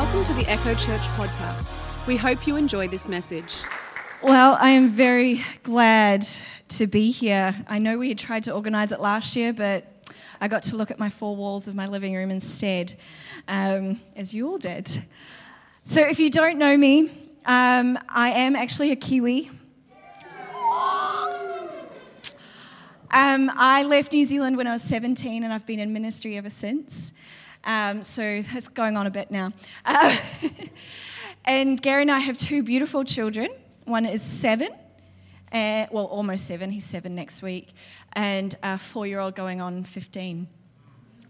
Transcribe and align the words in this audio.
Welcome 0.00 0.24
to 0.24 0.32
the 0.32 0.50
Echo 0.50 0.72
Church 0.76 1.02
podcast. 1.18 2.06
We 2.06 2.16
hope 2.16 2.46
you 2.46 2.56
enjoy 2.56 2.88
this 2.88 3.06
message. 3.06 3.56
Well, 4.22 4.56
I 4.58 4.70
am 4.70 4.88
very 4.88 5.42
glad 5.62 6.26
to 6.70 6.86
be 6.86 7.10
here. 7.10 7.54
I 7.68 7.78
know 7.78 7.98
we 7.98 8.08
had 8.08 8.18
tried 8.18 8.44
to 8.44 8.54
organise 8.54 8.92
it 8.92 9.00
last 9.00 9.36
year, 9.36 9.52
but 9.52 9.84
I 10.40 10.48
got 10.48 10.62
to 10.64 10.76
look 10.76 10.90
at 10.90 10.98
my 10.98 11.10
four 11.10 11.36
walls 11.36 11.68
of 11.68 11.74
my 11.74 11.84
living 11.84 12.14
room 12.14 12.30
instead, 12.30 12.96
um, 13.46 14.00
as 14.16 14.32
you 14.32 14.48
all 14.48 14.56
did. 14.56 14.88
So, 15.84 16.00
if 16.00 16.18
you 16.18 16.30
don't 16.30 16.56
know 16.56 16.78
me, 16.78 17.10
um, 17.44 17.98
I 18.08 18.30
am 18.30 18.56
actually 18.56 18.92
a 18.92 18.96
Kiwi. 18.96 19.50
Um, 23.12 23.50
I 23.54 23.82
left 23.82 24.14
New 24.14 24.24
Zealand 24.24 24.56
when 24.56 24.66
I 24.66 24.72
was 24.72 24.82
17 24.82 25.44
and 25.44 25.52
I've 25.52 25.66
been 25.66 25.78
in 25.78 25.92
ministry 25.92 26.38
ever 26.38 26.48
since. 26.48 27.12
Um, 27.64 28.02
so 28.02 28.42
that's 28.42 28.68
going 28.68 28.96
on 28.96 29.06
a 29.06 29.10
bit 29.10 29.30
now. 29.30 29.52
Uh, 29.84 30.16
and 31.44 31.80
Gary 31.80 32.02
and 32.02 32.10
I 32.10 32.18
have 32.18 32.36
two 32.36 32.62
beautiful 32.62 33.04
children. 33.04 33.50
One 33.84 34.06
is 34.06 34.22
seven, 34.22 34.68
uh, 35.52 35.86
well, 35.90 36.04
almost 36.04 36.46
seven. 36.46 36.70
He's 36.70 36.84
seven 36.84 37.14
next 37.14 37.42
week. 37.42 37.68
And 38.12 38.56
a 38.62 38.78
four 38.78 39.06
year 39.06 39.20
old 39.20 39.34
going 39.34 39.60
on 39.60 39.84
15. 39.84 40.46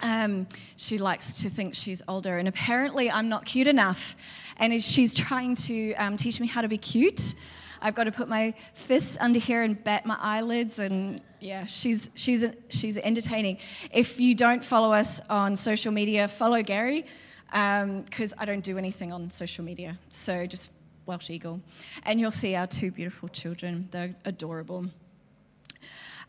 Um, 0.02 0.46
she 0.76 0.98
likes 0.98 1.42
to 1.42 1.50
think 1.50 1.74
she's 1.74 2.00
older, 2.08 2.38
and 2.38 2.48
apparently 2.48 3.10
I'm 3.10 3.28
not 3.28 3.44
cute 3.44 3.66
enough. 3.66 4.16
And 4.56 4.82
she's 4.82 5.14
trying 5.14 5.54
to 5.56 5.94
um, 5.94 6.16
teach 6.16 6.40
me 6.40 6.46
how 6.46 6.62
to 6.62 6.68
be 6.68 6.78
cute. 6.78 7.34
I've 7.82 7.94
got 7.94 8.04
to 8.04 8.12
put 8.12 8.28
my 8.28 8.54
fists 8.72 9.18
under 9.20 9.38
here 9.38 9.62
and 9.62 9.82
bat 9.82 10.06
my 10.06 10.16
eyelids, 10.20 10.78
and 10.78 11.20
yeah, 11.40 11.66
she's 11.66 12.10
she's 12.14 12.44
she's 12.68 12.98
entertaining. 12.98 13.58
If 13.92 14.20
you 14.20 14.34
don't 14.34 14.64
follow 14.64 14.92
us 14.92 15.20
on 15.28 15.56
social 15.56 15.92
media, 15.92 16.28
follow 16.28 16.62
Gary, 16.62 17.06
because 17.46 18.32
um, 18.32 18.38
I 18.38 18.44
don't 18.44 18.64
do 18.64 18.78
anything 18.78 19.12
on 19.12 19.30
social 19.30 19.64
media. 19.64 19.98
So 20.10 20.46
just 20.46 20.70
Welsh 21.06 21.30
Eagle, 21.30 21.60
and 22.04 22.20
you'll 22.20 22.30
see 22.30 22.54
our 22.54 22.66
two 22.66 22.90
beautiful 22.90 23.28
children. 23.28 23.88
They're 23.90 24.14
adorable. 24.24 24.86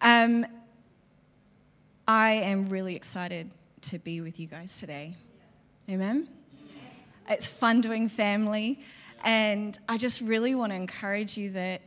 Um, 0.01 0.45
I 2.07 2.31
am 2.31 2.67
really 2.67 2.95
excited 2.95 3.51
to 3.81 3.99
be 3.99 4.21
with 4.21 4.39
you 4.39 4.47
guys 4.47 4.79
today. 4.79 5.15
Amen. 5.89 6.27
It's 7.29 7.45
fun 7.45 7.81
doing 7.81 8.09
family. 8.09 8.79
And 9.23 9.77
I 9.87 9.97
just 9.97 10.21
really 10.21 10.55
want 10.55 10.71
to 10.71 10.75
encourage 10.75 11.37
you 11.37 11.51
that 11.51 11.81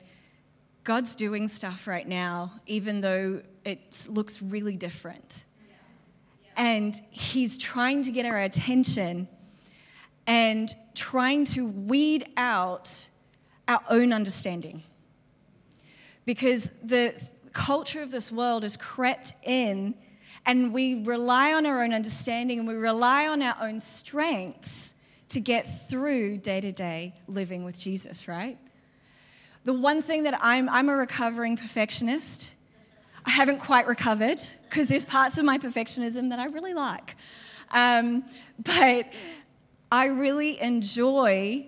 God's 0.84 1.14
doing 1.14 1.48
stuff 1.48 1.86
right 1.86 2.06
now, 2.06 2.52
even 2.66 3.00
though 3.00 3.40
it 3.64 4.06
looks 4.08 4.42
really 4.42 4.77
different. 4.77 5.44
And 6.56 6.94
He's 7.10 7.58
trying 7.58 8.02
to 8.02 8.12
get 8.12 8.27
our 8.27 8.38
attention 8.38 9.27
and 10.27 10.74
trying 10.94 11.46
to 11.46 11.66
weed 11.66 12.27
out 12.36 13.08
our 13.66 13.80
own 13.88 14.12
understanding. 14.12 14.82
Because 16.27 16.70
the 16.82 17.14
culture 17.52 18.02
of 18.02 18.10
this 18.10 18.30
world 18.30 18.62
has 18.62 18.77
crept 18.77 19.32
in, 19.42 19.94
and 20.46 20.72
we 20.72 21.02
rely 21.02 21.55
on 21.55 21.64
our 21.64 21.82
own 21.82 21.94
understanding 21.94 22.58
and 22.58 22.68
we 22.68 22.74
rely 22.74 23.27
on 23.27 23.40
our 23.40 23.56
own 23.60 23.80
strengths 23.80 24.94
to 25.30 25.40
get 25.40 25.88
through 25.88 26.36
day 26.38 26.60
to 26.60 26.70
day 26.70 27.14
living 27.27 27.64
with 27.64 27.78
Jesus, 27.78 28.28
right? 28.28 28.58
The 29.65 29.73
one 29.73 30.03
thing 30.03 30.25
that 30.25 30.39
I'm, 30.43 30.69
I'm 30.69 30.89
a 30.89 30.95
recovering 30.95 31.57
perfectionist. 31.57 32.55
I 33.25 33.31
haven't 33.31 33.61
quite 33.61 33.87
recovered 33.87 34.41
because 34.69 34.89
there's 34.89 35.05
parts 35.07 35.39
of 35.39 35.47
my 35.47 35.57
perfectionism 35.57 36.29
that 36.31 36.39
I 36.39 36.47
really 36.47 36.75
like. 36.75 37.17
Um, 37.70 38.25
but 38.62 39.11
I 39.91 40.07
really 40.07 40.61
enjoy 40.61 41.67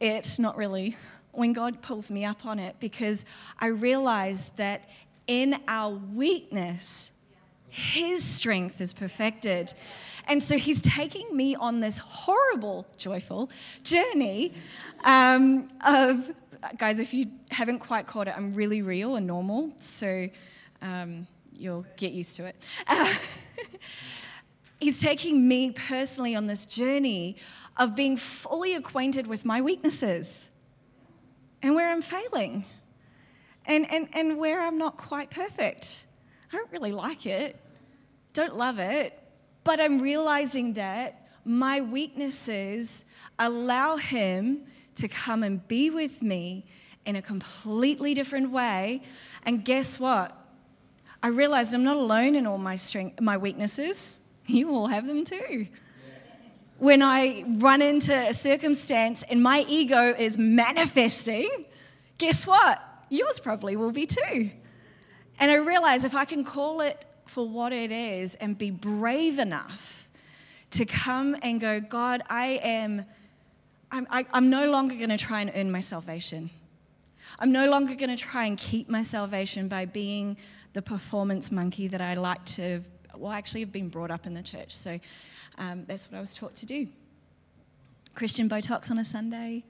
it, 0.00 0.38
not 0.38 0.56
really, 0.56 0.96
when 1.32 1.52
God 1.52 1.82
pulls 1.82 2.10
me 2.10 2.24
up 2.24 2.46
on 2.46 2.58
it 2.58 2.76
because 2.80 3.26
I 3.60 3.66
realize 3.66 4.48
that 4.56 4.88
in 5.26 5.60
our 5.68 5.90
weakness, 5.94 7.12
His 7.68 8.24
strength 8.24 8.80
is 8.80 8.92
perfected. 8.92 9.74
And 10.26 10.42
so 10.42 10.58
he's 10.58 10.80
taking 10.80 11.36
me 11.36 11.54
on 11.54 11.80
this 11.80 11.98
horrible, 11.98 12.86
joyful 12.96 13.50
journey 13.82 14.52
um, 15.04 15.68
of, 15.86 16.30
guys, 16.78 17.00
if 17.00 17.14
you 17.14 17.30
haven't 17.50 17.78
quite 17.78 18.06
caught 18.06 18.28
it, 18.28 18.34
I'm 18.36 18.52
really 18.52 18.82
real 18.82 19.16
and 19.16 19.26
normal. 19.26 19.72
So 19.78 20.28
um, 20.82 21.26
you'll 21.52 21.86
get 21.96 22.12
used 22.12 22.36
to 22.36 22.46
it. 22.46 22.56
Uh, 22.86 23.14
he's 24.80 25.00
taking 25.00 25.46
me 25.46 25.70
personally 25.70 26.34
on 26.34 26.46
this 26.46 26.64
journey 26.64 27.36
of 27.76 27.94
being 27.94 28.16
fully 28.16 28.74
acquainted 28.74 29.26
with 29.26 29.44
my 29.44 29.60
weaknesses 29.60 30.48
and 31.62 31.74
where 31.74 31.90
I'm 31.90 32.02
failing 32.02 32.64
and, 33.66 33.90
and, 33.90 34.08
and 34.12 34.38
where 34.38 34.60
I'm 34.60 34.78
not 34.78 34.96
quite 34.96 35.30
perfect. 35.30 36.04
I 36.52 36.56
don't 36.56 36.70
really 36.72 36.92
like 36.92 37.26
it, 37.26 37.60
don't 38.32 38.56
love 38.56 38.78
it, 38.78 39.18
but 39.64 39.80
I'm 39.80 40.00
realizing 40.00 40.74
that 40.74 41.28
my 41.44 41.80
weaknesses 41.80 43.04
allow 43.38 43.96
Him 43.96 44.66
to 44.98 45.08
come 45.08 45.42
and 45.42 45.66
be 45.68 45.90
with 45.90 46.22
me 46.22 46.64
in 47.04 47.16
a 47.16 47.22
completely 47.22 48.14
different 48.14 48.50
way. 48.50 49.02
And 49.44 49.64
guess 49.64 49.98
what? 49.98 50.36
I 51.22 51.28
realized 51.28 51.74
I'm 51.74 51.84
not 51.84 51.96
alone 51.96 52.34
in 52.34 52.46
all 52.46 52.58
my 52.58 52.76
strength, 52.76 53.20
my 53.20 53.36
weaknesses. 53.36 54.20
You 54.50 54.74
all 54.74 54.86
have 54.86 55.06
them 55.06 55.26
too. 55.26 55.66
When 56.78 57.02
I 57.02 57.44
run 57.58 57.82
into 57.82 58.14
a 58.14 58.32
circumstance 58.32 59.22
and 59.24 59.42
my 59.42 59.66
ego 59.68 60.14
is 60.18 60.38
manifesting, 60.38 61.50
guess 62.16 62.46
what? 62.46 62.82
Yours 63.10 63.40
probably 63.40 63.76
will 63.76 63.90
be 63.90 64.06
too. 64.06 64.50
And 65.38 65.50
I 65.50 65.56
realize 65.56 66.04
if 66.04 66.14
I 66.14 66.24
can 66.24 66.44
call 66.44 66.80
it 66.80 67.04
for 67.26 67.46
what 67.46 67.74
it 67.74 67.92
is 67.92 68.36
and 68.36 68.56
be 68.56 68.70
brave 68.70 69.38
enough 69.38 70.08
to 70.70 70.84
come 70.84 71.36
and 71.42 71.60
go, 71.60 71.80
God, 71.80 72.22
I 72.28 72.60
am, 72.62 73.04
I'm, 73.90 74.06
I, 74.10 74.26
i 74.32 74.38
am 74.38 74.50
no 74.50 74.70
longer 74.70 74.94
going 74.94 75.10
to 75.10 75.16
try 75.16 75.40
and 75.40 75.50
earn 75.54 75.70
my 75.70 75.80
salvation. 75.80 76.50
I'm 77.38 77.52
no 77.52 77.68
longer 77.70 77.94
going 77.94 78.14
to 78.14 78.22
try 78.22 78.46
and 78.46 78.56
keep 78.56 78.88
my 78.88 79.02
salvation 79.02 79.68
by 79.68 79.84
being 79.84 80.36
the 80.72 80.82
performance 80.82 81.50
monkey 81.50 81.88
that 81.88 82.00
I 82.00 82.14
like 82.14 82.44
to, 82.46 82.80
well, 83.16 83.32
actually 83.32 83.60
have 83.60 83.72
been 83.72 83.88
brought 83.88 84.10
up 84.10 84.26
in 84.26 84.34
the 84.34 84.42
church. 84.42 84.74
So 84.74 84.98
um, 85.58 85.84
that's 85.86 86.10
what 86.10 86.18
I 86.18 86.20
was 86.20 86.34
taught 86.34 86.54
to 86.56 86.66
do. 86.66 86.88
Christian 88.14 88.48
Botox 88.48 88.90
on 88.90 88.98
a 88.98 89.04
Sunday, 89.04 89.64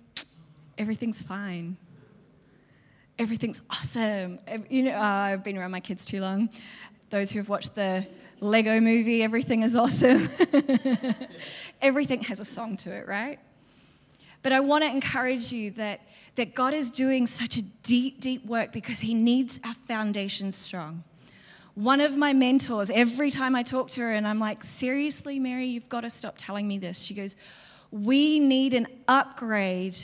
everything's 0.78 1.22
fine. 1.22 1.76
Everything's 3.18 3.62
awesome. 3.70 4.38
You 4.70 4.84
know, 4.84 4.92
uh, 4.96 5.02
I've 5.02 5.44
been 5.44 5.58
around 5.58 5.72
my 5.72 5.80
kids 5.80 6.04
too 6.04 6.20
long 6.20 6.50
those 7.10 7.30
who 7.30 7.38
have 7.38 7.48
watched 7.48 7.74
the 7.74 8.06
Lego 8.40 8.80
movie, 8.80 9.22
everything 9.22 9.62
is 9.62 9.76
awesome. 9.76 10.28
everything 11.82 12.22
has 12.22 12.40
a 12.40 12.44
song 12.44 12.76
to 12.78 12.92
it, 12.92 13.08
right? 13.08 13.38
But 14.42 14.52
I 14.52 14.60
want 14.60 14.84
to 14.84 14.90
encourage 14.90 15.52
you 15.52 15.70
that, 15.72 16.00
that 16.36 16.54
God 16.54 16.74
is 16.74 16.90
doing 16.90 17.26
such 17.26 17.56
a 17.56 17.62
deep, 17.62 18.20
deep 18.20 18.44
work 18.46 18.72
because 18.72 19.00
He 19.00 19.14
needs 19.14 19.60
our 19.64 19.74
foundation 19.74 20.52
strong. 20.52 21.04
One 21.74 22.00
of 22.00 22.16
my 22.16 22.32
mentors, 22.32 22.90
every 22.90 23.30
time 23.30 23.54
I 23.54 23.62
talk 23.62 23.90
to 23.90 24.00
her, 24.00 24.12
and 24.12 24.26
I'm 24.26 24.40
like, 24.40 24.64
seriously, 24.64 25.38
Mary, 25.38 25.66
you've 25.66 25.88
got 25.88 26.00
to 26.00 26.10
stop 26.10 26.34
telling 26.36 26.66
me 26.66 26.78
this. 26.78 27.02
She 27.02 27.14
goes, 27.14 27.36
We 27.90 28.38
need 28.40 28.74
an 28.74 28.88
upgrade 29.06 29.96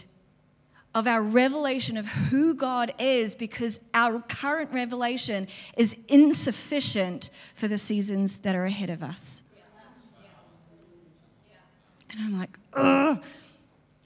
of 0.95 1.09
our 1.09 1.23
revelation 1.23 1.97
of 1.97 2.07
who 2.07 2.55
God 2.55 2.95
is 2.99 3.35
because 3.35 3.81
our 3.93 4.21
current 4.21 4.73
revelation 4.73 5.49
is 5.77 5.97
insufficient 6.07 7.31
for 7.55 7.67
the 7.67 7.79
seasons 7.79 8.39
that 8.39 8.55
are 8.55 8.65
ahead 8.65 8.91
of 8.91 9.03
us. 9.03 9.43
And 12.11 12.21
I'm 12.21 12.39
like, 12.39 12.57
ugh. 12.75 13.21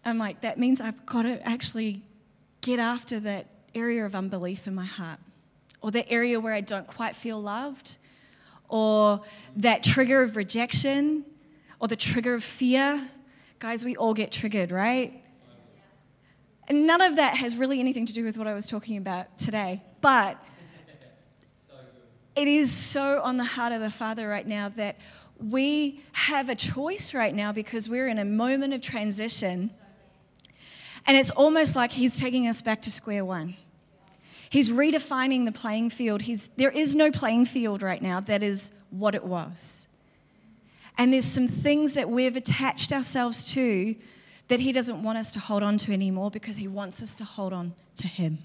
I'm 0.09 0.19
like, 0.19 0.41
that 0.41 0.59
means 0.59 0.81
I've 0.81 1.07
got 1.07 1.23
to 1.23 1.47
actually 1.47 2.03
get 2.61 2.79
after 2.79 3.21
that 3.21 3.47
area 3.75 4.05
of 4.05 4.15
unbelief 4.15 4.67
in 4.67 4.75
my 4.75 4.85
heart, 4.85 5.21
or 5.81 5.91
that 5.93 6.11
area 6.11 6.41
where 6.41 6.55
I 6.55 6.61
don't 6.61 6.87
quite 6.87 7.15
feel 7.15 7.41
loved, 7.41 7.99
or 8.69 9.23
that 9.57 9.83
trigger 9.85 10.23
of 10.23 10.37
rejection, 10.37 11.25
or 11.79 11.89
the 11.89 11.97
trigger 11.97 12.35
of 12.35 12.43
fear. 12.43 13.09
Guys, 13.59 13.85
we 13.85 13.97
all 13.97 14.15
get 14.15 14.33
triggered, 14.33 14.73
right? 14.73 15.23
And 16.69 16.87
none 16.87 17.01
of 17.01 17.17
that 17.17 17.37
has 17.37 17.57
really 17.57 17.81
anything 17.81 18.05
to 18.07 18.13
do 18.13 18.25
with 18.25 18.37
what 18.37 18.47
I 18.47 18.55
was 18.55 18.67
talking 18.67 18.97
about 18.97 19.39
today. 19.39 19.83
But 20.01 20.37
it 22.37 22.47
is 22.47 22.71
so 22.71 23.21
on 23.23 23.37
the 23.37 23.45
heart 23.45 23.73
of 23.73 23.81
the 23.81 23.91
Father 23.91 24.29
right 24.29 24.47
now 24.47 24.69
that 24.77 24.97
we 25.39 26.03
have 26.13 26.49
a 26.49 26.55
choice 26.55 27.15
right 27.15 27.35
now 27.35 27.53
because 27.53 27.89
we're 27.89 28.09
in 28.09 28.19
a 28.19 28.25
moment 28.25 28.75
of 28.75 28.81
transition. 28.81 29.71
And 31.09 31.17
it's 31.17 31.33
almost 31.33 31.75
like 31.75 31.91
He's 31.91 32.21
taking 32.21 32.47
us 32.47 32.63
back 32.63 32.81
to 32.83 32.91
square 32.91 33.25
one. 33.25 33.57
He's 34.49 34.71
redefining 34.71 35.45
the 35.45 35.53
playing 35.53 35.91
field. 35.91 36.23
He's, 36.23 36.49
there 36.57 36.71
is 36.71 36.95
no 36.95 37.11
playing 37.11 37.47
field 37.47 37.83
right 37.83 38.01
now 38.01 38.21
that 38.21 38.45
is 38.45 38.71
what 38.91 39.17
it 39.17 39.25
was. 39.25 39.89
And 40.97 41.13
there's 41.13 41.25
some 41.25 41.49
things 41.49 41.95
that 41.95 42.09
we've 42.09 42.37
attached 42.37 42.93
ourselves 42.93 43.53
to 43.55 43.97
that 44.47 44.61
He 44.61 44.71
doesn't 44.71 45.03
want 45.03 45.19
us 45.19 45.33
to 45.33 45.41
hold 45.41 45.65
on 45.65 45.79
to 45.79 45.93
anymore 45.93 46.31
because 46.31 46.59
He 46.59 46.69
wants 46.69 47.03
us 47.03 47.17
to 47.17 47.25
hold 47.25 47.53
on 47.53 47.75
to 47.97 48.07
Him 48.07 48.39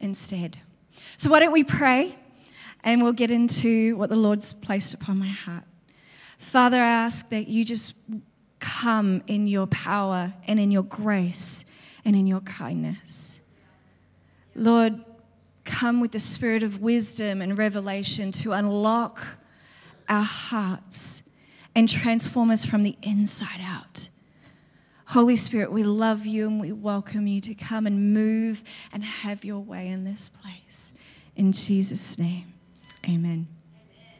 instead. 0.00 0.58
So, 1.16 1.30
why 1.30 1.38
don't 1.38 1.52
we 1.52 1.64
pray 1.64 2.16
and 2.84 3.02
we'll 3.02 3.12
get 3.12 3.30
into 3.30 3.96
what 3.96 4.10
the 4.10 4.16
Lord's 4.16 4.52
placed 4.52 4.94
upon 4.94 5.18
my 5.18 5.28
heart. 5.28 5.64
Father, 6.38 6.78
I 6.78 6.88
ask 6.88 7.28
that 7.30 7.48
you 7.48 7.64
just 7.64 7.94
come 8.60 9.22
in 9.26 9.46
your 9.46 9.66
power 9.66 10.34
and 10.46 10.60
in 10.60 10.70
your 10.70 10.82
grace 10.82 11.64
and 12.04 12.14
in 12.14 12.26
your 12.26 12.40
kindness. 12.40 13.40
Lord, 14.54 15.04
come 15.64 16.00
with 16.00 16.12
the 16.12 16.20
spirit 16.20 16.62
of 16.62 16.80
wisdom 16.80 17.40
and 17.40 17.56
revelation 17.56 18.32
to 18.32 18.52
unlock 18.52 19.38
our 20.08 20.22
hearts 20.22 21.22
and 21.74 21.88
transform 21.88 22.50
us 22.50 22.64
from 22.64 22.82
the 22.82 22.96
inside 23.02 23.60
out. 23.62 24.08
Holy 25.06 25.36
Spirit, 25.36 25.72
we 25.72 25.82
love 25.82 26.24
you 26.24 26.46
and 26.46 26.60
we 26.60 26.70
welcome 26.70 27.26
you 27.26 27.40
to 27.40 27.54
come 27.54 27.86
and 27.86 28.12
move 28.12 28.62
and 28.92 29.02
have 29.04 29.44
your 29.44 29.58
way 29.58 29.88
in 29.88 30.04
this 30.04 30.28
place. 30.28 30.92
In 31.34 31.52
Jesus' 31.52 32.16
name, 32.18 32.52
amen. 33.04 33.48
amen. 33.74 34.16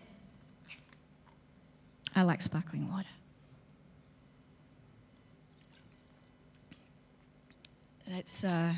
I 2.17 2.23
like 2.23 2.43
sparkling 2.43 2.91
water. 2.91 3.07
That's 8.11 8.43
uh, 8.43 8.73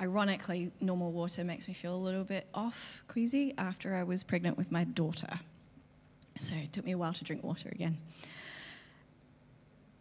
ironically, 0.00 0.72
normal 0.80 1.12
water 1.12 1.44
makes 1.44 1.68
me 1.68 1.74
feel 1.74 1.94
a 1.94 2.02
little 2.02 2.24
bit 2.24 2.48
off, 2.52 3.00
queasy, 3.06 3.54
after 3.56 3.94
I 3.94 4.02
was 4.02 4.24
pregnant 4.24 4.58
with 4.58 4.72
my 4.72 4.82
daughter. 4.82 5.38
So 6.36 6.56
it 6.56 6.72
took 6.72 6.84
me 6.84 6.90
a 6.90 6.98
while 6.98 7.12
to 7.12 7.22
drink 7.22 7.44
water 7.44 7.68
again. 7.68 7.98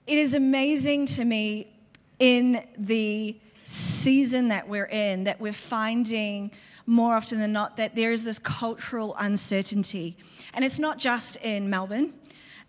It 0.07 0.17
is 0.17 0.33
amazing 0.33 1.05
to 1.07 1.25
me 1.25 1.67
in 2.17 2.65
the 2.75 3.37
season 3.65 4.47
that 4.47 4.67
we're 4.67 4.87
in 4.87 5.25
that 5.25 5.39
we're 5.39 5.53
finding 5.53 6.49
more 6.87 7.15
often 7.15 7.37
than 7.37 7.51
not 7.51 7.77
that 7.77 7.95
there 7.95 8.11
is 8.11 8.23
this 8.23 8.39
cultural 8.39 9.15
uncertainty. 9.19 10.17
And 10.55 10.65
it's 10.65 10.79
not 10.79 10.97
just 10.97 11.35
in 11.35 11.69
Melbourne 11.69 12.13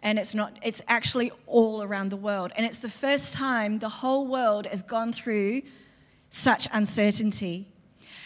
and 0.02 0.18
it's 0.18 0.34
not 0.34 0.58
it's 0.62 0.82
actually 0.88 1.30
all 1.46 1.82
around 1.82 2.10
the 2.10 2.16
world 2.16 2.52
and 2.56 2.66
it's 2.66 2.78
the 2.78 2.88
first 2.88 3.32
time 3.32 3.78
the 3.78 3.88
whole 3.88 4.26
world 4.26 4.66
has 4.66 4.82
gone 4.82 5.12
through 5.12 5.62
such 6.28 6.68
uncertainty 6.72 7.66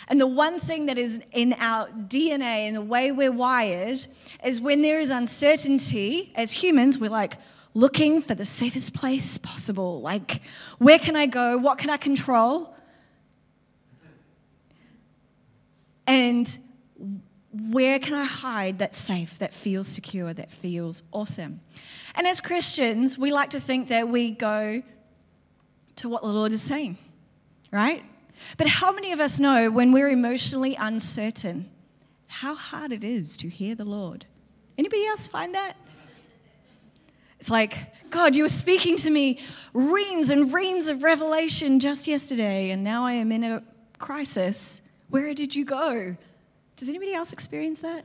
and 0.09 0.21
the 0.21 0.27
one 0.27 0.59
thing 0.59 0.87
that 0.87 0.99
is 0.99 1.21
in 1.33 1.55
our 1.55 1.89
DNA 1.89 2.67
and 2.67 2.77
the 2.77 2.83
way 2.83 3.11
we're 3.11 3.33
wired 3.33 4.07
is 4.45 4.61
when 4.61 4.83
there 4.83 5.01
is 5.01 5.11
uncertainty 5.11 6.33
as 6.35 6.53
humans 6.53 6.99
we're 6.99 7.11
like 7.11 7.37
looking 7.75 8.23
for 8.23 8.35
the 8.35 8.45
safest 8.45 8.95
place 8.95 9.37
possible. 9.37 10.01
Like, 10.01 10.41
where 10.79 10.99
can 10.99 11.17
I 11.17 11.27
go? 11.27 11.59
What 11.59 11.79
can 11.79 11.91
I 11.91 11.97
control? 11.97 12.75
And 16.07 16.59
where 17.55 17.99
can 17.99 18.15
I 18.15 18.25
hide 18.25 18.79
that's 18.79 18.99
safe, 18.99 19.39
that 19.39 19.53
feels 19.53 19.87
secure, 19.87 20.35
that 20.35 20.51
feels 20.51 21.03
awesome? 21.13 21.61
And 22.15 22.27
as 22.27 22.41
Christians, 22.41 23.17
we 23.17 23.33
like 23.33 23.51
to 23.51 23.61
think 23.61 23.89
that 23.89 24.09
we 24.09 24.31
go 24.31 24.83
to 25.97 26.09
what 26.09 26.23
the 26.23 26.29
Lord 26.29 26.53
is 26.53 26.63
saying, 26.63 26.99
right? 27.71 28.05
But 28.57 28.67
how 28.67 28.93
many 28.93 29.13
of 29.13 29.21
us 29.21 29.39
know 29.39 29.71
when 29.71 29.93
we're 29.93 30.11
emotionally 30.11 30.75
uncertain 30.75 31.71
how 32.27 32.57
hard 32.57 32.91
it 32.91 33.05
is 33.05 33.37
to 33.37 33.49
hear 33.49 33.77
the 33.77 33.85
Lord? 33.85 34.27
Anybody 34.77 35.07
else 35.07 35.29
find 35.29 35.55
that? 35.55 35.77
It's 37.39 37.51
like, 37.51 38.11
God, 38.11 38.35
you 38.35 38.43
were 38.43 38.49
speaking 38.49 38.97
to 38.97 39.11
me 39.11 39.39
reams 39.73 40.31
and 40.31 40.53
reams 40.53 40.89
of 40.89 41.05
revelation 41.05 41.79
just 41.79 42.09
yesterday, 42.09 42.71
and 42.71 42.83
now 42.83 43.07
I 43.07 43.13
am 43.13 43.31
in 43.31 43.45
a 43.45 43.63
crisis. 43.99 44.83
Where 45.11 45.35
did 45.35 45.55
you 45.55 45.65
go? 45.65 46.17
Does 46.77 46.89
anybody 46.89 47.15
else 47.15 47.33
experience 47.33 47.81
that? 47.81 48.05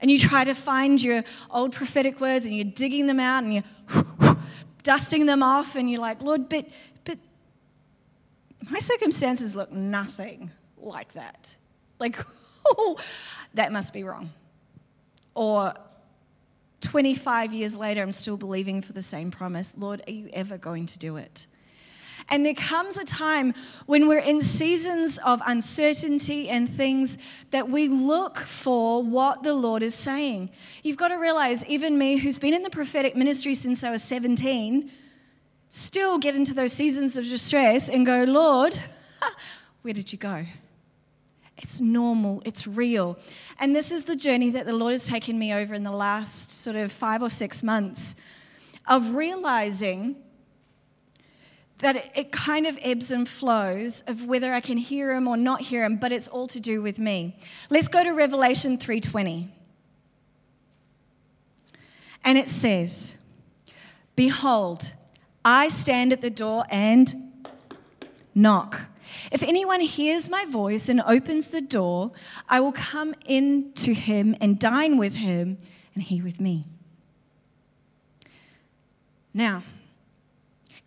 And 0.00 0.10
you 0.10 0.18
try 0.18 0.44
to 0.44 0.54
find 0.54 1.02
your 1.02 1.24
old 1.50 1.72
prophetic 1.72 2.20
words 2.20 2.46
and 2.46 2.54
you're 2.54 2.64
digging 2.64 3.06
them 3.06 3.20
out 3.20 3.44
and 3.44 3.54
you're 3.54 3.64
dusting 4.84 5.26
them 5.26 5.42
off, 5.42 5.74
and 5.74 5.90
you're 5.90 6.00
like, 6.00 6.22
Lord, 6.22 6.48
but, 6.48 6.68
but 7.04 7.18
my 8.70 8.78
circumstances 8.78 9.56
look 9.56 9.72
nothing 9.72 10.50
like 10.76 11.14
that. 11.14 11.56
Like, 11.98 12.18
oh, 12.66 12.98
that 13.54 13.72
must 13.72 13.92
be 13.92 14.04
wrong. 14.04 14.30
Or 15.34 15.74
25 16.82 17.52
years 17.52 17.76
later, 17.76 18.02
I'm 18.02 18.12
still 18.12 18.36
believing 18.36 18.82
for 18.82 18.92
the 18.92 19.02
same 19.02 19.30
promise. 19.30 19.72
Lord, 19.76 20.02
are 20.06 20.12
you 20.12 20.28
ever 20.32 20.58
going 20.58 20.86
to 20.86 20.98
do 20.98 21.16
it? 21.16 21.46
And 22.28 22.44
there 22.44 22.54
comes 22.54 22.96
a 22.96 23.04
time 23.04 23.54
when 23.86 24.08
we're 24.08 24.18
in 24.18 24.40
seasons 24.40 25.18
of 25.18 25.42
uncertainty 25.46 26.48
and 26.48 26.68
things 26.68 27.18
that 27.50 27.68
we 27.68 27.88
look 27.88 28.38
for 28.38 29.02
what 29.02 29.42
the 29.42 29.54
Lord 29.54 29.82
is 29.82 29.94
saying. 29.94 30.50
You've 30.82 30.96
got 30.96 31.08
to 31.08 31.16
realize, 31.16 31.64
even 31.66 31.98
me, 31.98 32.16
who's 32.16 32.38
been 32.38 32.54
in 32.54 32.62
the 32.62 32.70
prophetic 32.70 33.14
ministry 33.14 33.54
since 33.54 33.84
I 33.84 33.90
was 33.90 34.02
17, 34.02 34.90
still 35.68 36.18
get 36.18 36.34
into 36.34 36.54
those 36.54 36.72
seasons 36.72 37.16
of 37.16 37.24
distress 37.24 37.88
and 37.88 38.06
go, 38.06 38.24
Lord, 38.24 38.78
where 39.82 39.94
did 39.94 40.12
you 40.12 40.18
go? 40.18 40.46
It's 41.56 41.80
normal, 41.80 42.42
it's 42.44 42.66
real. 42.66 43.18
And 43.58 43.76
this 43.76 43.92
is 43.92 44.04
the 44.04 44.16
journey 44.16 44.50
that 44.50 44.66
the 44.66 44.72
Lord 44.72 44.92
has 44.92 45.06
taken 45.06 45.38
me 45.38 45.52
over 45.52 45.74
in 45.74 45.82
the 45.82 45.92
last 45.92 46.50
sort 46.50 46.76
of 46.76 46.90
five 46.90 47.22
or 47.22 47.30
six 47.30 47.62
months 47.62 48.16
of 48.86 49.14
realizing 49.14 50.16
that 51.78 52.12
it 52.16 52.32
kind 52.32 52.66
of 52.66 52.78
ebbs 52.82 53.10
and 53.10 53.28
flows 53.28 54.02
of 54.06 54.26
whether 54.26 54.52
I 54.52 54.60
can 54.60 54.76
hear 54.76 55.14
him 55.14 55.26
or 55.26 55.36
not 55.36 55.62
hear 55.62 55.84
him, 55.84 55.96
but 55.96 56.12
it's 56.12 56.28
all 56.28 56.46
to 56.48 56.60
do 56.60 56.80
with 56.80 56.98
me. 56.98 57.36
Let's 57.68 57.88
go 57.88 58.04
to 58.04 58.10
Revelation 58.12 58.78
3:20. 58.78 59.48
And 62.24 62.38
it 62.38 62.48
says, 62.48 63.16
"Behold, 64.16 64.94
I 65.44 65.68
stand 65.68 66.12
at 66.12 66.22
the 66.22 66.30
door 66.30 66.64
and 66.70 67.32
knock. 68.34 68.82
If 69.30 69.42
anyone 69.42 69.80
hears 69.80 70.28
my 70.28 70.44
voice 70.44 70.88
and 70.88 71.00
opens 71.02 71.48
the 71.48 71.60
door, 71.60 72.12
I 72.48 72.60
will 72.60 72.72
come 72.72 73.14
in 73.26 73.72
to 73.74 73.94
him 73.94 74.34
and 74.40 74.58
dine 74.58 74.96
with 74.96 75.16
him, 75.16 75.58
and 75.94 76.02
he 76.02 76.20
with 76.20 76.40
me. 76.40 76.64
Now, 79.32 79.62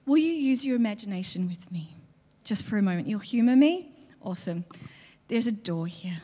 will 0.07 0.17
you 0.17 0.33
use 0.33 0.65
your 0.65 0.75
imagination 0.75 1.47
with 1.47 1.71
me? 1.71 1.95
Just 2.43 2.63
for 2.63 2.79
a 2.79 2.81
moment. 2.81 3.07
You'll 3.07 3.19
humor 3.19 3.55
me? 3.55 3.91
Awesome. 4.21 4.65
There's 5.27 5.45
a 5.45 5.51
door 5.51 5.85
here. 5.85 6.21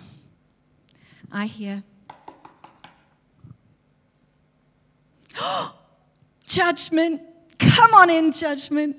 I 1.32 1.46
hear. 1.46 1.84
judgment. 6.48 7.22
Come 7.60 7.94
on 7.94 8.10
in, 8.10 8.32
judgment 8.32 8.98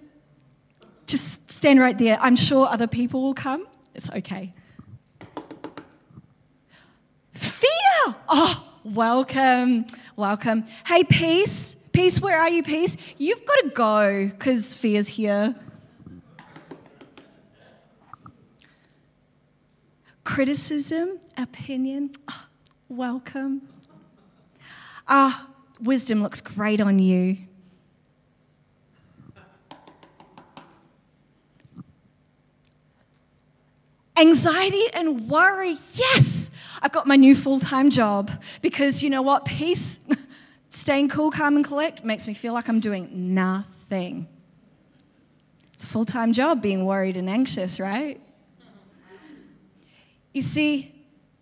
just 1.07 1.51
stand 1.51 1.81
right 1.81 1.97
there. 1.97 2.19
I'm 2.21 2.37
sure 2.37 2.67
other 2.67 2.87
people 2.87 3.23
will 3.23 3.35
come. 3.35 3.67
It's 3.95 4.11
okay. 4.11 4.53
Fear! 7.33 8.17
Oh, 8.29 8.65
welcome, 8.85 9.87
welcome. 10.17 10.65
Hey, 10.87 11.05
peace. 11.05 11.77
Peace, 11.95 12.21
where 12.21 12.41
are 12.41 12.49
you, 12.51 12.65
peace? 12.65 12.97
You've 13.19 13.47
got 13.47 13.55
to 13.61 13.71
go 13.73 14.27
because 14.27 14.75
fear's 14.75 15.07
here. 15.07 15.55
Criticism, 20.25 21.21
opinion, 21.39 22.11
oh, 22.29 22.47
welcome. 22.89 23.63
Ah, 25.07 25.49
wisdom 25.81 26.21
looks 26.21 26.41
great 26.41 26.81
on 26.81 26.99
you. 26.99 27.37
Anxiety 34.19 34.83
and 34.95 35.29
worry, 35.29 35.77
yes, 35.95 36.51
I've 36.83 36.93
got 36.93 37.07
my 37.07 37.15
new 37.15 37.37
full 37.37 37.61
time 37.61 37.91
job 37.91 38.33
because 38.63 39.01
you 39.01 39.11
know 39.11 39.23
what? 39.23 39.45
Peace, 39.45 40.01
staying 40.75 41.09
cool, 41.09 41.31
calm, 41.31 41.57
and 41.57 41.65
collect 41.65 42.05
makes 42.05 42.27
me 42.27 42.35
feel 42.35 42.53
like 42.53 42.69
I'm 42.69 42.81
doing 42.81 43.35
nothing. 43.35 44.29
It's 45.73 45.85
a 45.85 45.87
full 45.87 46.05
time 46.05 46.33
job 46.33 46.63
being 46.63 46.85
worried 46.85 47.17
and 47.17 47.29
anxious, 47.29 47.81
right? 47.81 48.21
You 50.33 50.43
see, 50.43 50.95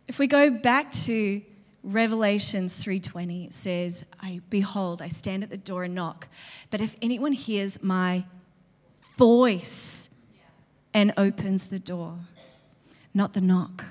if 0.06 0.18
we 0.18 0.26
go 0.26 0.50
back 0.50 0.92
to 0.92 1.42
Revelations 1.82 2.76
3:20 2.76 3.44
it 3.44 3.54
says, 3.54 4.04
"I 4.20 4.40
behold, 4.50 5.02
I 5.02 5.08
stand 5.08 5.42
at 5.42 5.50
the 5.50 5.56
door 5.56 5.84
and 5.84 5.94
knock, 5.94 6.28
but 6.70 6.80
if 6.80 6.96
anyone 7.02 7.32
hears 7.32 7.82
my 7.82 8.24
voice 9.16 10.08
and 10.94 11.12
opens 11.16 11.66
the 11.66 11.78
door, 11.78 12.18
not 13.14 13.32
the 13.32 13.40
knock. 13.40 13.84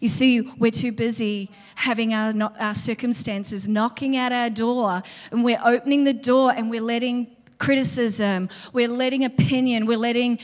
You 0.00 0.08
see, 0.08 0.40
we're 0.40 0.70
too 0.70 0.92
busy 0.92 1.50
having 1.76 2.14
our, 2.14 2.34
our 2.58 2.74
circumstances 2.74 3.68
knocking 3.68 4.16
at 4.16 4.32
our 4.32 4.50
door, 4.50 5.02
and 5.30 5.44
we're 5.44 5.60
opening 5.64 6.04
the 6.04 6.12
door 6.12 6.52
and 6.52 6.70
we're 6.70 6.80
letting 6.80 7.36
criticism, 7.58 8.48
we're 8.72 8.88
letting 8.88 9.24
opinion, 9.24 9.86
we're 9.86 9.96
letting 9.96 10.38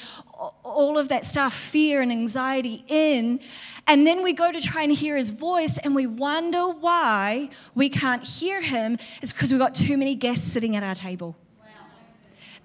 all 0.63 0.97
of 0.97 1.09
that 1.09 1.25
stuff, 1.25 1.53
fear 1.53 2.01
and 2.01 2.13
anxiety 2.13 2.85
in. 2.87 3.41
And 3.89 4.07
then 4.07 4.23
we 4.23 4.33
go 4.33 4.53
to 4.53 4.61
try 4.61 4.83
and 4.83 4.93
hear 4.93 5.17
his 5.17 5.31
voice 5.31 5.79
and 5.79 5.95
we 5.97 6.07
wonder 6.07 6.69
why 6.69 7.51
we 7.75 7.89
can't 7.89 8.23
hear 8.23 8.61
him. 8.61 8.99
It's 9.21 9.33
because 9.33 9.51
we've 9.51 9.61
got 9.61 9.75
too 9.75 9.97
many 9.97 10.15
guests 10.15 10.53
sitting 10.53 10.77
at 10.77 10.85
our 10.85 10.95
table. 10.95 11.37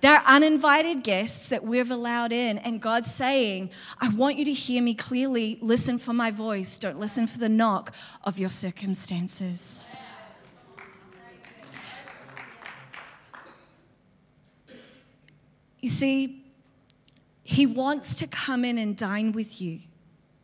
There 0.04 0.16
are 0.16 0.24
uninvited 0.26 1.02
guests 1.02 1.48
that 1.48 1.64
we've 1.64 1.90
allowed 1.90 2.34
in, 2.34 2.58
and 2.58 2.82
God's 2.82 3.10
saying, 3.10 3.70
I 4.02 4.10
want 4.10 4.36
you 4.36 4.44
to 4.44 4.52
hear 4.52 4.84
me 4.84 4.96
clearly. 4.96 5.58
Listen 5.62 5.98
for 5.98 6.12
my 6.12 6.30
voice. 6.30 6.76
Don't 6.76 7.00
listen 7.00 7.26
for 7.26 7.40
the 7.40 7.48
knock 7.48 7.96
of 8.26 8.38
your 8.38 8.50
circumstances. 8.50 9.88
You 15.80 15.88
see, 15.88 16.44
He 17.44 17.66
wants 17.66 18.14
to 18.16 18.28
come 18.28 18.66
in 18.66 18.78
and 18.78 18.98
dine 18.98 19.32
with 19.32 19.62
you. 19.62 19.80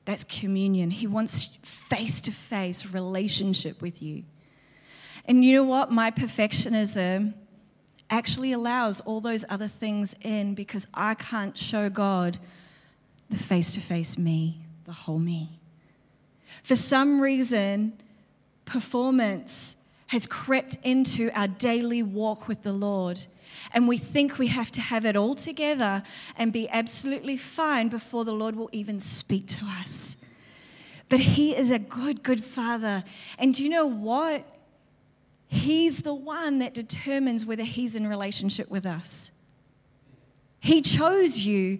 That's 0.05 0.23
communion. 0.23 0.89
He 0.89 1.05
wants 1.05 1.49
face 1.63 2.21
to 2.21 2.31
face 2.31 2.93
relationship 2.93 3.81
with 3.81 4.01
you. 4.01 4.23
And 5.25 5.43
you 5.43 5.51
know 5.51 5.65
what? 5.65 5.91
My 5.91 6.11
perfectionism 6.11 7.33
actually 8.09 8.51
allows 8.51 9.01
all 9.01 9.21
those 9.21 9.45
other 9.49 9.67
things 9.67 10.15
in 10.21 10.55
because 10.55 10.87
I 10.93 11.13
can't 11.13 11.57
show 11.57 11.89
God 11.89 12.37
the 13.29 13.37
face 13.37 13.71
to 13.71 13.79
face 13.79 14.17
me, 14.17 14.59
the 14.85 14.91
whole 14.91 15.19
me. 15.19 15.59
For 16.63 16.75
some 16.75 17.21
reason, 17.21 17.93
performance 18.65 19.75
has 20.07 20.25
crept 20.25 20.77
into 20.83 21.29
our 21.39 21.47
daily 21.47 22.01
walk 22.01 22.47
with 22.47 22.63
the 22.63 22.71
Lord. 22.71 23.27
And 23.73 23.87
we 23.87 23.97
think 23.97 24.39
we 24.39 24.47
have 24.47 24.71
to 24.71 24.81
have 24.81 25.05
it 25.05 25.15
all 25.15 25.35
together 25.35 26.01
and 26.35 26.51
be 26.51 26.67
absolutely 26.69 27.37
fine 27.37 27.89
before 27.89 28.25
the 28.25 28.33
Lord 28.33 28.55
will 28.55 28.69
even 28.71 28.99
speak 28.99 29.45
to 29.47 29.65
us. 29.65 30.17
But 31.09 31.19
He 31.19 31.55
is 31.55 31.69
a 31.69 31.77
good, 31.77 32.23
good 32.23 32.43
Father. 32.43 33.03
And 33.37 33.53
do 33.53 33.63
you 33.63 33.69
know 33.69 33.85
what? 33.85 34.45
He's 35.49 36.03
the 36.03 36.13
one 36.13 36.59
that 36.59 36.75
determines 36.75 37.45
whether 37.45 37.63
He's 37.63 37.95
in 37.95 38.07
relationship 38.07 38.69
with 38.69 38.85
us. 38.85 39.31
He 40.59 40.81
chose 40.81 41.39
you. 41.39 41.79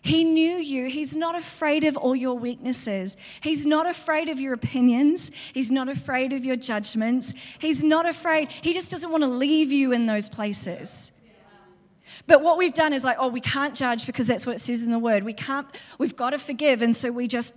He 0.00 0.24
knew 0.24 0.56
you. 0.56 0.86
He's 0.86 1.14
not 1.14 1.34
afraid 1.34 1.84
of 1.84 1.96
all 1.96 2.16
your 2.16 2.38
weaknesses. 2.38 3.16
He's 3.42 3.64
not 3.64 3.86
afraid 3.86 4.28
of 4.28 4.40
your 4.40 4.52
opinions. 4.52 5.30
He's 5.52 5.70
not 5.70 5.88
afraid 5.88 6.32
of 6.32 6.44
your 6.44 6.56
judgments. 6.56 7.32
He's 7.58 7.82
not 7.82 8.06
afraid. 8.06 8.50
He 8.50 8.72
just 8.72 8.90
doesn't 8.90 9.10
want 9.10 9.22
to 9.22 9.28
leave 9.28 9.72
you 9.72 9.92
in 9.92 10.06
those 10.06 10.28
places. 10.28 11.10
But 12.26 12.42
what 12.42 12.58
we've 12.58 12.74
done 12.74 12.92
is 12.92 13.02
like, 13.02 13.16
oh, 13.18 13.28
we 13.28 13.40
can't 13.40 13.74
judge 13.74 14.06
because 14.06 14.26
that's 14.26 14.46
what 14.46 14.56
it 14.56 14.58
says 14.60 14.82
in 14.82 14.90
the 14.90 14.98
word. 14.98 15.22
We 15.22 15.32
can't, 15.32 15.66
we've 15.98 16.16
got 16.16 16.30
to 16.30 16.38
forgive. 16.38 16.82
And 16.82 16.94
so 16.94 17.10
we 17.10 17.26
just 17.26 17.54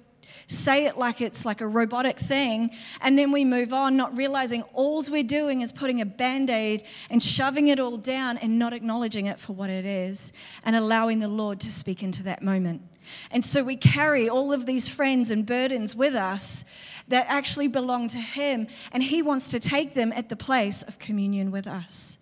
say 0.47 0.85
it 0.85 0.97
like 0.97 1.21
it's 1.21 1.45
like 1.45 1.61
a 1.61 1.67
robotic 1.67 2.17
thing, 2.17 2.71
and 3.01 3.19
then 3.19 3.31
we 3.31 3.45
move 3.45 3.73
on, 3.73 3.97
not 3.97 4.17
realizing 4.17 4.63
all 4.73 5.03
we're 5.09 5.23
doing 5.23 5.61
is 5.61 5.71
putting 5.71 6.01
a 6.01 6.05
band 6.05 6.49
aid 6.49 6.83
and 7.09 7.21
shoving 7.21 7.67
it 7.67 7.79
all 7.79 7.97
down 7.97 8.37
and 8.37 8.57
not 8.57 8.73
acknowledging 8.73 9.25
it 9.25 9.39
for 9.39 9.53
what 9.53 9.69
it 9.69 9.85
is 9.85 10.33
and 10.63 10.75
allowing 10.75 11.19
the 11.19 11.27
Lord 11.27 11.59
to 11.59 11.71
speak 11.71 12.01
into 12.01 12.23
that 12.23 12.41
moment. 12.41 12.81
And 13.29 13.45
so 13.45 13.63
we 13.63 13.75
carry 13.75 14.27
all 14.27 14.51
of 14.51 14.65
these 14.65 14.87
friends 14.87 15.31
and 15.31 15.45
burdens 15.45 15.95
with 15.95 16.15
us 16.15 16.65
that 17.07 17.25
actually 17.29 17.67
belong 17.67 18.07
to 18.09 18.17
Him, 18.17 18.67
and 18.91 19.03
He 19.03 19.21
wants 19.21 19.49
to 19.49 19.59
take 19.59 19.93
them 19.93 20.11
at 20.13 20.29
the 20.29 20.35
place 20.35 20.83
of 20.83 20.99
communion 20.99 21.51
with 21.51 21.67
us. 21.67 22.17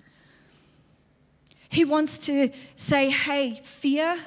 He 1.70 1.86
wants 1.86 2.17
to 2.20 2.51
say, 2.75 3.10
hey, 3.10 3.60
fear, 3.63 4.17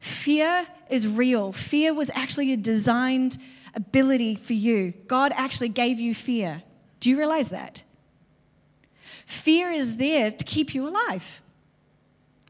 fear 0.00 0.66
is 0.90 1.08
real. 1.08 1.52
Fear 1.52 1.94
was 1.94 2.10
actually 2.14 2.52
a 2.52 2.56
designed 2.56 3.38
ability 3.74 4.34
for 4.34 4.54
you. 4.54 4.94
God 5.06 5.32
actually 5.36 5.68
gave 5.68 6.00
you 6.00 6.14
fear. 6.14 6.62
Do 7.00 7.10
you 7.10 7.18
realize 7.18 7.50
that? 7.50 7.82
Fear 9.26 9.70
is 9.70 9.96
there 9.96 10.30
to 10.30 10.44
keep 10.44 10.74
you 10.74 10.88
alive. 10.88 11.42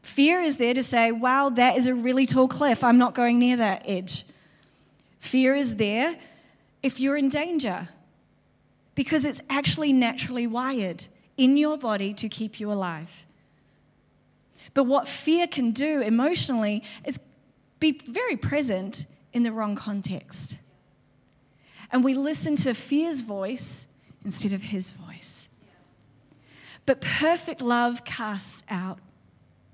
Fear 0.01 0.41
is 0.41 0.57
there 0.57 0.73
to 0.73 0.83
say, 0.83 1.11
wow, 1.11 1.49
that 1.49 1.75
is 1.75 1.85
a 1.85 1.93
really 1.93 2.25
tall 2.25 2.47
cliff. 2.47 2.83
I'm 2.83 2.97
not 2.97 3.13
going 3.13 3.39
near 3.39 3.57
that 3.57 3.83
edge. 3.85 4.25
Fear 5.19 5.55
is 5.55 5.75
there 5.75 6.15
if 6.81 6.99
you're 6.99 7.17
in 7.17 7.27
danger 7.27 7.89
because 8.95 9.25
it's 9.25 9.41
actually 9.49 9.91
naturally 9.91 10.47
wired 10.47 11.07
in 11.35 11.57
your 11.57 11.77
body 11.77 12.13
to 12.13 12.29
keep 12.29 12.59
you 12.59 12.71
alive. 12.71 13.25
But 14.73 14.85
what 14.85 15.07
fear 15.07 15.47
can 15.47 15.71
do 15.71 16.01
emotionally 16.01 16.83
is 17.03 17.19
be 17.79 17.99
very 18.07 18.35
present 18.35 19.05
in 19.33 19.43
the 19.43 19.51
wrong 19.51 19.75
context. 19.75 20.57
And 21.91 22.03
we 22.03 22.13
listen 22.13 22.55
to 22.57 22.73
fear's 22.73 23.21
voice 23.21 23.87
instead 24.25 24.53
of 24.53 24.63
his 24.63 24.89
voice. 24.89 25.47
But 26.85 27.01
perfect 27.01 27.61
love 27.61 28.03
casts 28.05 28.63
out 28.69 28.99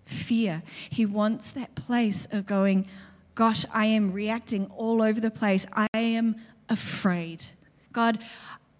fear. 0.05 0.63
He 0.89 1.05
wants 1.05 1.51
that 1.51 1.75
place 1.75 2.27
of 2.31 2.45
going, 2.45 2.87
Gosh, 3.35 3.65
I 3.73 3.85
am 3.85 4.11
reacting 4.11 4.67
all 4.67 5.01
over 5.01 5.19
the 5.19 5.31
place. 5.31 5.65
I 5.73 5.87
am 5.95 6.35
afraid. 6.69 7.43
God, 7.91 8.19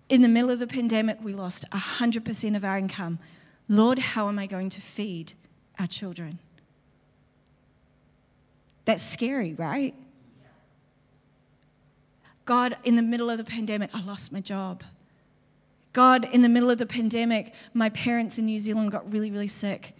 in 0.10 0.22
the 0.22 0.28
middle 0.28 0.52
of 0.52 0.60
the 0.60 0.68
pandemic, 0.68 1.18
we 1.24 1.34
lost 1.34 1.66
100% 1.72 2.56
of 2.56 2.64
our 2.64 2.78
income. 2.78 3.18
Lord, 3.68 3.98
how 3.98 4.30
am 4.30 4.38
I 4.38 4.46
going 4.46 4.70
to 4.72 4.82
feed 4.82 5.34
our 5.80 5.88
children? 5.88 6.38
That's 8.86 9.04
scary, 9.04 9.54
right? 9.54 9.94
God, 12.46 12.78
in 12.84 12.96
the 12.96 13.02
middle 13.02 13.30
of 13.30 13.38
the 13.38 13.44
pandemic, 13.44 13.90
I 13.94 14.02
lost 14.02 14.32
my 14.32 14.42
job. 14.42 14.84
God, 15.94 16.26
in 16.26 16.42
the 16.42 16.50
middle 16.50 16.70
of 16.70 16.78
the 16.78 16.86
pandemic, 16.86 17.54
my 17.74 17.90
parents 17.90 18.38
in 18.38 18.46
New 18.46 18.60
Zealand 18.60 18.92
got 18.92 19.10
really, 19.12 19.32
really 19.32 19.48
sick. 19.48 19.96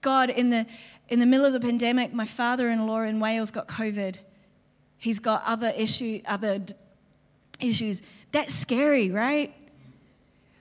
God, 0.00 0.30
in 0.30 0.50
the, 0.50 0.66
in 1.08 1.20
the 1.20 1.26
middle 1.26 1.44
of 1.44 1.52
the 1.52 1.60
pandemic, 1.60 2.14
my 2.14 2.24
father 2.24 2.70
in 2.70 2.86
law 2.86 3.00
in 3.00 3.20
Wales 3.20 3.50
got 3.50 3.68
COVID. 3.68 4.16
He's 4.98 5.18
got 5.18 5.42
other, 5.44 5.72
issue, 5.76 6.22
other 6.26 6.60
d- 6.60 6.74
issues. 7.60 8.02
That's 8.30 8.54
scary, 8.54 9.10
right? 9.10 9.52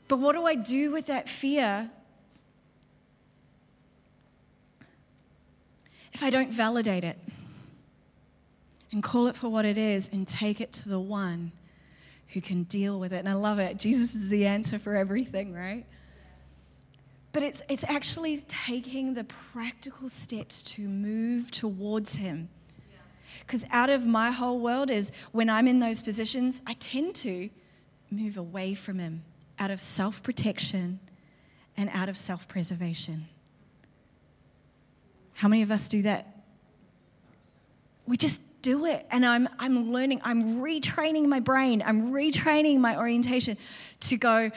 But 0.07 0.17
what 0.17 0.33
do 0.33 0.45
I 0.45 0.55
do 0.55 0.91
with 0.91 1.05
that 1.05 1.29
fear 1.29 1.89
if 6.13 6.23
I 6.23 6.29
don't 6.29 6.51
validate 6.51 7.03
it 7.03 7.17
and 8.91 9.01
call 9.01 9.27
it 9.27 9.35
for 9.35 9.49
what 9.49 9.65
it 9.65 9.77
is 9.77 10.09
and 10.09 10.27
take 10.27 10.59
it 10.59 10.73
to 10.73 10.89
the 10.89 10.99
one 10.99 11.51
who 12.29 12.41
can 12.41 12.63
deal 12.63 12.99
with 12.99 13.13
it. 13.13 13.17
And 13.17 13.29
I 13.29 13.33
love 13.33 13.59
it. 13.59 13.77
Jesus 13.77 14.15
is 14.15 14.29
the 14.29 14.45
answer 14.45 14.79
for 14.79 14.95
everything, 14.95 15.53
right? 15.53 15.85
But 17.33 17.43
it's, 17.43 17.61
it's 17.69 17.85
actually 17.87 18.37
taking 18.47 19.13
the 19.13 19.23
practical 19.23 20.09
steps 20.09 20.61
to 20.63 20.87
move 20.87 21.51
towards 21.51 22.17
Him. 22.17 22.49
Because 23.39 23.65
out 23.71 23.89
of 23.89 24.05
my 24.05 24.31
whole 24.31 24.59
world 24.59 24.89
is 24.89 25.11
when 25.31 25.49
I'm 25.49 25.67
in 25.67 25.79
those 25.79 26.03
positions, 26.03 26.61
I 26.67 26.73
tend 26.73 27.15
to 27.15 27.49
move 28.09 28.37
away 28.37 28.73
from 28.73 28.99
Him 28.99 29.23
out 29.57 29.71
of 29.71 29.79
self 29.79 30.21
protection 30.21 30.99
and 31.77 31.89
out 31.93 32.09
of 32.09 32.17
self 32.17 32.47
preservation. 32.47 33.27
How 35.41 35.47
many 35.47 35.63
of 35.63 35.71
us 35.71 35.87
do 35.87 36.03
that? 36.03 36.27
We 38.05 38.15
just 38.15 38.43
do 38.61 38.85
it. 38.85 39.07
And 39.09 39.25
I'm, 39.25 39.49
I'm 39.57 39.91
learning, 39.91 40.21
I'm 40.23 40.57
retraining 40.61 41.25
my 41.25 41.39
brain, 41.39 41.81
I'm 41.83 42.11
retraining 42.11 42.77
my 42.77 42.95
orientation 42.95 43.57
to 44.01 44.17
go. 44.17 44.51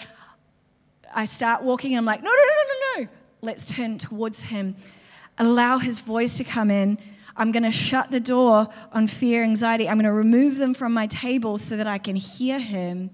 I 1.14 1.25
start 1.25 1.62
walking 1.62 1.93
and 1.93 2.00
I'm 2.00 2.05
like, 2.05 2.23
no, 2.23 2.29
no, 2.29 2.37
no, 2.37 2.64
no, 2.69 3.03
no. 3.03 3.09
Let's 3.41 3.64
turn 3.64 3.97
towards 3.97 4.43
Him. 4.43 4.76
Allow 5.38 5.79
His 5.79 6.00
voice 6.00 6.37
to 6.37 6.45
come 6.45 6.71
in. 6.71 6.99
I'm 7.35 7.50
going 7.50 7.62
to 7.62 7.71
shut 7.71 8.11
the 8.11 8.21
door 8.21 8.69
on 8.93 9.07
fear, 9.07 9.43
anxiety. 9.43 9.88
I'm 9.88 9.97
going 9.97 10.05
to 10.05 10.12
remove 10.12 10.59
them 10.59 10.75
from 10.75 10.93
my 10.93 11.07
table 11.07 11.57
so 11.57 11.79
that 11.79 11.87
I 11.87 11.97
can 11.97 12.14
hear 12.14 12.59
Him 12.59 13.09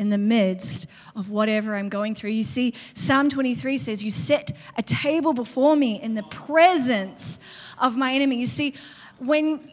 in 0.00 0.08
the 0.08 0.18
midst 0.18 0.86
of 1.14 1.28
whatever 1.28 1.76
I'm 1.76 1.90
going 1.90 2.14
through. 2.14 2.30
You 2.30 2.42
see, 2.42 2.72
Psalm 2.94 3.28
23 3.28 3.76
says, 3.76 4.02
You 4.02 4.10
set 4.10 4.50
a 4.78 4.82
table 4.82 5.34
before 5.34 5.76
me 5.76 6.00
in 6.00 6.14
the 6.14 6.22
presence 6.22 7.38
of 7.78 7.98
my 7.98 8.14
enemy. 8.14 8.36
You 8.36 8.46
see, 8.46 8.72
when, 9.18 9.70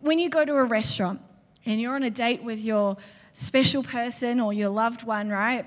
when 0.00 0.18
you 0.18 0.28
go 0.28 0.44
to 0.44 0.56
a 0.56 0.64
restaurant 0.64 1.20
and 1.64 1.80
you're 1.80 1.94
on 1.94 2.02
a 2.02 2.10
date 2.10 2.42
with 2.42 2.58
your 2.58 2.96
special 3.32 3.84
person 3.84 4.40
or 4.40 4.52
your 4.52 4.70
loved 4.70 5.04
one, 5.04 5.28
right? 5.28 5.64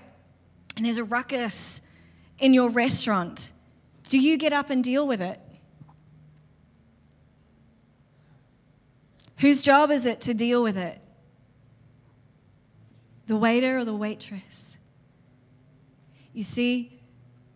And 0.76 0.86
there's 0.86 0.98
a 0.98 1.06
ruckus 1.06 1.80
in 2.40 2.54
your 2.54 2.70
restaurant, 2.70 3.54
do 4.10 4.20
you 4.20 4.36
get 4.38 4.52
up 4.52 4.70
and 4.70 4.84
deal 4.84 5.08
with 5.08 5.22
it? 5.22 5.40
Whose 9.38 9.62
job 9.62 9.92
is 9.92 10.06
it 10.06 10.20
to 10.22 10.34
deal 10.34 10.62
with 10.62 10.76
it? 10.76 11.00
The 13.28 13.36
waiter 13.36 13.78
or 13.80 13.86
the 13.86 13.94
waitress. 13.94 14.78
You 16.34 16.44
see, 16.44 17.00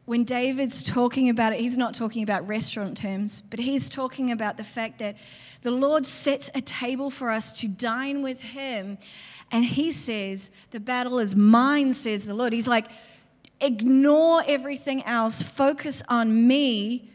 when 0.07 0.23
David's 0.23 0.81
talking 0.81 1.27
about 1.27 1.51
it, 1.51 1.59
he's 1.59 1.77
not 1.77 1.93
talking 1.93 2.23
about 2.23 2.47
restaurant 2.47 2.95
terms, 2.95 3.41
but 3.49 3.59
he's 3.59 3.89
talking 3.89 4.31
about 4.31 4.55
the 4.55 4.63
fact 4.63 4.99
that 4.99 5.17
the 5.63 5.71
Lord 5.71 6.05
sets 6.05 6.49
a 6.55 6.61
table 6.61 7.09
for 7.09 7.29
us 7.29 7.51
to 7.59 7.67
dine 7.67 8.21
with 8.21 8.41
him. 8.41 8.97
And 9.51 9.65
he 9.65 9.91
says, 9.91 10.49
The 10.71 10.79
battle 10.79 11.19
is 11.19 11.35
mine, 11.35 11.91
says 11.91 12.25
the 12.25 12.33
Lord. 12.33 12.53
He's 12.53 12.69
like, 12.69 12.87
Ignore 13.59 14.43
everything 14.47 15.03
else, 15.03 15.41
focus 15.41 16.01
on 16.07 16.47
me, 16.47 17.09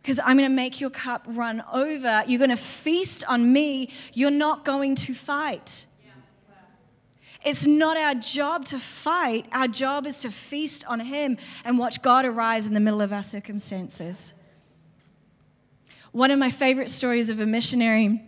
because 0.00 0.20
I'm 0.20 0.36
going 0.36 0.48
to 0.48 0.54
make 0.54 0.80
your 0.80 0.90
cup 0.90 1.24
run 1.26 1.64
over. 1.72 2.22
You're 2.26 2.38
going 2.38 2.50
to 2.50 2.56
feast 2.56 3.24
on 3.26 3.52
me. 3.52 3.90
You're 4.12 4.30
not 4.30 4.64
going 4.64 4.94
to 4.94 5.12
fight. 5.12 5.86
It's 7.44 7.66
not 7.66 7.96
our 7.96 8.14
job 8.14 8.64
to 8.66 8.78
fight. 8.78 9.46
Our 9.52 9.68
job 9.68 10.06
is 10.06 10.16
to 10.22 10.30
feast 10.30 10.84
on 10.86 11.00
Him 11.00 11.38
and 11.64 11.78
watch 11.78 12.02
God 12.02 12.24
arise 12.24 12.66
in 12.66 12.74
the 12.74 12.80
middle 12.80 13.00
of 13.00 13.12
our 13.12 13.22
circumstances. 13.22 14.32
One 16.12 16.30
of 16.30 16.38
my 16.38 16.50
favorite 16.50 16.90
stories 16.90 17.30
of 17.30 17.38
a 17.38 17.46
missionary, 17.46 18.22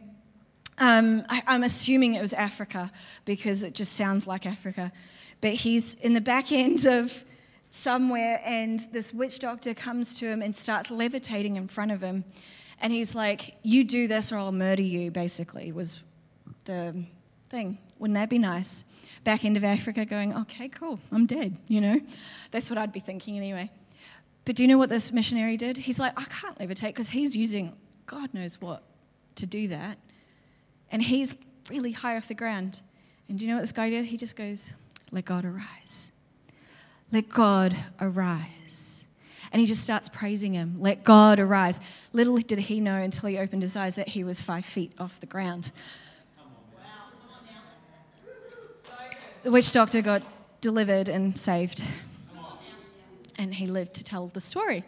um, 0.78 1.24
I, 1.28 1.42
I'm 1.46 1.62
assuming 1.62 2.14
it 2.14 2.20
was 2.20 2.34
Africa 2.34 2.92
because 3.24 3.62
it 3.62 3.74
just 3.74 3.94
sounds 3.94 4.26
like 4.26 4.46
Africa, 4.46 4.92
but 5.40 5.54
he's 5.54 5.94
in 5.94 6.12
the 6.12 6.20
back 6.20 6.52
end 6.52 6.86
of 6.86 7.24
somewhere 7.70 8.42
and 8.44 8.80
this 8.92 9.14
witch 9.14 9.38
doctor 9.38 9.72
comes 9.74 10.14
to 10.14 10.26
him 10.26 10.42
and 10.42 10.54
starts 10.54 10.90
levitating 10.90 11.56
in 11.56 11.68
front 11.68 11.90
of 11.92 12.00
him. 12.00 12.24
And 12.80 12.92
he's 12.92 13.14
like, 13.14 13.56
You 13.62 13.84
do 13.84 14.08
this 14.08 14.32
or 14.32 14.38
I'll 14.38 14.52
murder 14.52 14.82
you, 14.82 15.10
basically, 15.10 15.72
was 15.72 16.00
the 16.64 17.04
thing. 17.48 17.78
Wouldn't 18.00 18.14
that 18.14 18.30
be 18.30 18.38
nice? 18.38 18.86
Back 19.24 19.44
end 19.44 19.58
of 19.58 19.62
Africa 19.62 20.06
going, 20.06 20.34
okay, 20.34 20.68
cool, 20.68 20.98
I'm 21.12 21.26
dead, 21.26 21.58
you 21.68 21.82
know? 21.82 22.00
That's 22.50 22.70
what 22.70 22.78
I'd 22.78 22.92
be 22.92 22.98
thinking 22.98 23.36
anyway. 23.36 23.70
But 24.46 24.56
do 24.56 24.62
you 24.62 24.68
know 24.68 24.78
what 24.78 24.88
this 24.88 25.12
missionary 25.12 25.58
did? 25.58 25.76
He's 25.76 25.98
like, 25.98 26.18
I 26.18 26.24
can't 26.24 26.58
levitate 26.58 26.88
because 26.88 27.10
he's 27.10 27.36
using 27.36 27.76
God 28.06 28.32
knows 28.32 28.58
what 28.58 28.82
to 29.36 29.46
do 29.46 29.68
that. 29.68 29.98
And 30.90 31.02
he's 31.02 31.36
really 31.68 31.92
high 31.92 32.16
off 32.16 32.26
the 32.26 32.34
ground. 32.34 32.80
And 33.28 33.38
do 33.38 33.44
you 33.44 33.50
know 33.50 33.56
what 33.58 33.60
this 33.60 33.72
guy 33.72 33.90
did? 33.90 34.06
He 34.06 34.16
just 34.16 34.34
goes, 34.34 34.72
Let 35.12 35.26
God 35.26 35.44
arise. 35.44 36.10
Let 37.12 37.28
God 37.28 37.76
arise. 38.00 39.04
And 39.52 39.60
he 39.60 39.66
just 39.66 39.84
starts 39.84 40.08
praising 40.08 40.54
him. 40.54 40.76
Let 40.80 41.04
God 41.04 41.38
arise. 41.38 41.80
Little 42.12 42.38
did 42.38 42.58
he 42.60 42.80
know 42.80 42.96
until 42.96 43.28
he 43.28 43.36
opened 43.36 43.62
his 43.62 43.76
eyes 43.76 43.94
that 43.96 44.08
he 44.08 44.24
was 44.24 44.40
five 44.40 44.64
feet 44.64 44.92
off 44.98 45.20
the 45.20 45.26
ground. 45.26 45.70
The 49.42 49.50
witch 49.50 49.72
doctor 49.72 50.02
got 50.02 50.22
delivered 50.60 51.08
and 51.08 51.36
saved. 51.38 51.84
And 53.36 53.54
he 53.54 53.66
lived 53.66 53.94
to 53.94 54.04
tell 54.04 54.26
the 54.26 54.40
story. 54.40 54.84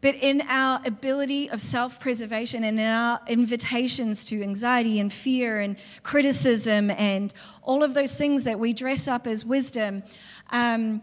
But 0.00 0.16
in 0.16 0.42
our 0.48 0.80
ability 0.84 1.48
of 1.48 1.60
self 1.60 1.98
preservation 1.98 2.62
and 2.62 2.78
in 2.78 2.86
our 2.86 3.20
invitations 3.26 4.22
to 4.24 4.42
anxiety 4.42 5.00
and 5.00 5.10
fear 5.10 5.60
and 5.60 5.76
criticism 6.02 6.90
and 6.90 7.32
all 7.62 7.82
of 7.82 7.94
those 7.94 8.14
things 8.14 8.44
that 8.44 8.60
we 8.60 8.74
dress 8.74 9.08
up 9.08 9.26
as 9.26 9.44
wisdom, 9.46 10.02
um, 10.50 11.00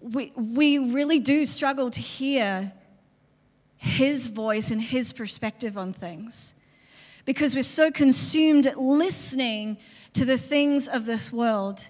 we, 0.00 0.32
we 0.36 0.78
really 0.78 1.18
do 1.18 1.44
struggle 1.44 1.90
to 1.90 2.00
hear 2.00 2.72
his 3.76 4.28
voice 4.28 4.70
and 4.70 4.80
his 4.80 5.12
perspective 5.12 5.76
on 5.76 5.92
things 5.92 6.54
because 7.28 7.54
we're 7.54 7.62
so 7.62 7.90
consumed 7.90 8.66
listening 8.74 9.76
to 10.14 10.24
the 10.24 10.38
things 10.38 10.88
of 10.88 11.04
this 11.04 11.30
world 11.30 11.86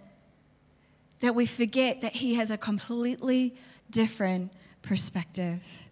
that 1.21 1.33
we 1.33 1.47
forget 1.47 2.01
that 2.01 2.15
He 2.15 2.35
has 2.35 2.51
a 2.51 2.59
completely 2.59 3.55
different 3.89 4.53
perspective. 4.83 5.87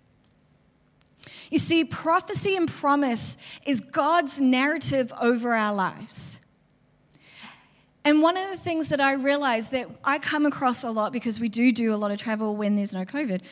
You 1.48 1.58
see, 1.58 1.84
prophecy 1.84 2.56
and 2.56 2.66
promise 2.68 3.38
is 3.64 3.80
God's 3.80 4.40
narrative 4.40 5.12
over 5.20 5.54
our 5.54 5.72
lives. 5.72 6.40
And 8.04 8.22
one 8.22 8.36
of 8.36 8.50
the 8.50 8.56
things 8.56 8.88
that 8.88 9.00
I 9.00 9.12
realize 9.12 9.68
that 9.68 9.88
I 10.02 10.18
come 10.18 10.44
across 10.44 10.82
a 10.82 10.90
lot 10.90 11.12
because 11.12 11.38
we 11.38 11.48
do 11.48 11.70
do 11.70 11.94
a 11.94 11.98
lot 11.98 12.10
of 12.10 12.18
travel 12.18 12.56
when 12.56 12.74
there's 12.74 12.94
no 12.94 13.04
COVID 13.04 13.42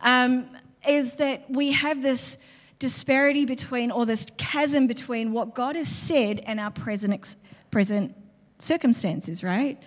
um, 0.00 0.46
is 0.88 1.16
that 1.16 1.44
we 1.50 1.72
have 1.72 2.00
this 2.00 2.38
disparity 2.82 3.44
between, 3.46 3.92
or 3.92 4.04
this 4.04 4.26
chasm 4.36 4.88
between 4.88 5.32
what 5.32 5.54
God 5.54 5.76
has 5.76 5.88
said 5.88 6.40
and 6.40 6.58
our 6.58 6.72
present, 6.72 7.36
present 7.70 8.14
circumstances, 8.58 9.44
right? 9.44 9.80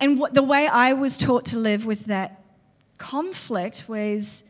And 0.00 0.18
what, 0.18 0.32
the 0.32 0.42
way 0.42 0.66
I 0.66 0.94
was 0.94 1.18
taught 1.18 1.44
to 1.46 1.58
live 1.58 1.84
with 1.84 2.06
that 2.06 2.42
conflict 2.96 3.84
was 3.86 4.44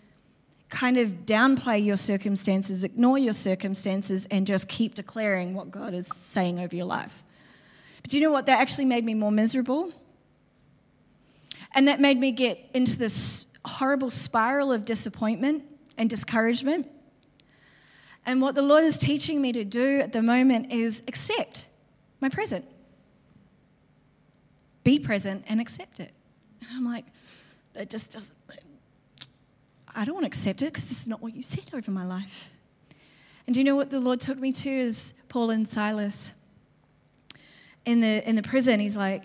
kind 0.68 0.96
of 0.96 1.26
downplay 1.26 1.84
your 1.84 1.96
circumstances, 1.96 2.84
ignore 2.84 3.18
your 3.18 3.32
circumstances, 3.32 4.26
and 4.30 4.46
just 4.46 4.68
keep 4.68 4.94
declaring 4.94 5.52
what 5.52 5.72
God 5.72 5.92
is 5.92 6.06
saying 6.06 6.60
over 6.60 6.74
your 6.74 6.86
life. 6.86 7.24
But 8.00 8.12
do 8.12 8.16
you 8.16 8.22
know 8.22 8.32
what? 8.32 8.46
That 8.46 8.60
actually 8.60 8.84
made 8.84 9.04
me 9.04 9.14
more 9.14 9.32
miserable. 9.32 9.92
And 11.74 11.88
that 11.88 12.00
made 12.00 12.18
me 12.18 12.30
get 12.30 12.70
into 12.74 12.96
this 12.96 13.46
horrible 13.64 14.10
spiral 14.10 14.70
of 14.70 14.84
disappointment 14.84 15.64
and 15.98 16.08
discouragement. 16.08 16.86
And 18.26 18.42
what 18.42 18.54
the 18.54 18.62
Lord 18.62 18.84
is 18.84 18.98
teaching 18.98 19.40
me 19.40 19.52
to 19.52 19.64
do 19.64 20.00
at 20.00 20.12
the 20.12 20.20
moment 20.20 20.72
is 20.72 21.02
accept 21.08 21.68
my 22.20 22.28
present 22.28 22.64
be 24.86 25.00
present 25.00 25.44
and 25.48 25.60
accept 25.60 25.98
it. 25.98 26.12
And 26.60 26.70
I'm 26.72 26.84
like, 26.84 27.06
that 27.72 27.90
just 27.90 28.12
doesn't, 28.12 28.36
I 29.96 30.04
don't 30.04 30.14
want 30.14 30.22
to 30.22 30.28
accept 30.28 30.62
it 30.62 30.66
because 30.66 30.84
this 30.84 31.02
is 31.02 31.08
not 31.08 31.20
what 31.20 31.34
you 31.34 31.42
said 31.42 31.64
over 31.74 31.90
my 31.90 32.06
life. 32.06 32.50
And 33.48 33.54
do 33.54 33.58
you 33.58 33.64
know 33.64 33.74
what 33.74 33.90
the 33.90 33.98
Lord 33.98 34.20
took 34.20 34.38
me 34.38 34.52
to 34.52 34.70
is 34.70 35.14
Paul 35.28 35.50
and 35.50 35.68
Silas. 35.68 36.30
In 37.84 37.98
the, 37.98 38.28
in 38.28 38.36
the 38.36 38.42
prison, 38.42 38.78
he's 38.78 38.96
like, 38.96 39.24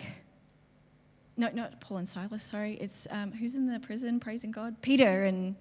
no, 1.37 1.51
not 1.53 1.79
Paul 1.79 1.97
and 1.97 2.09
Silas, 2.09 2.41
sorry. 2.41 2.73
It's 2.81 3.07
um, 3.11 3.31
who's 3.31 3.53
in 3.53 3.67
the 3.67 3.79
prison 3.79 4.19
praising 4.19 4.49
God? 4.49 4.81
Peter 4.81 5.25
and 5.25 5.55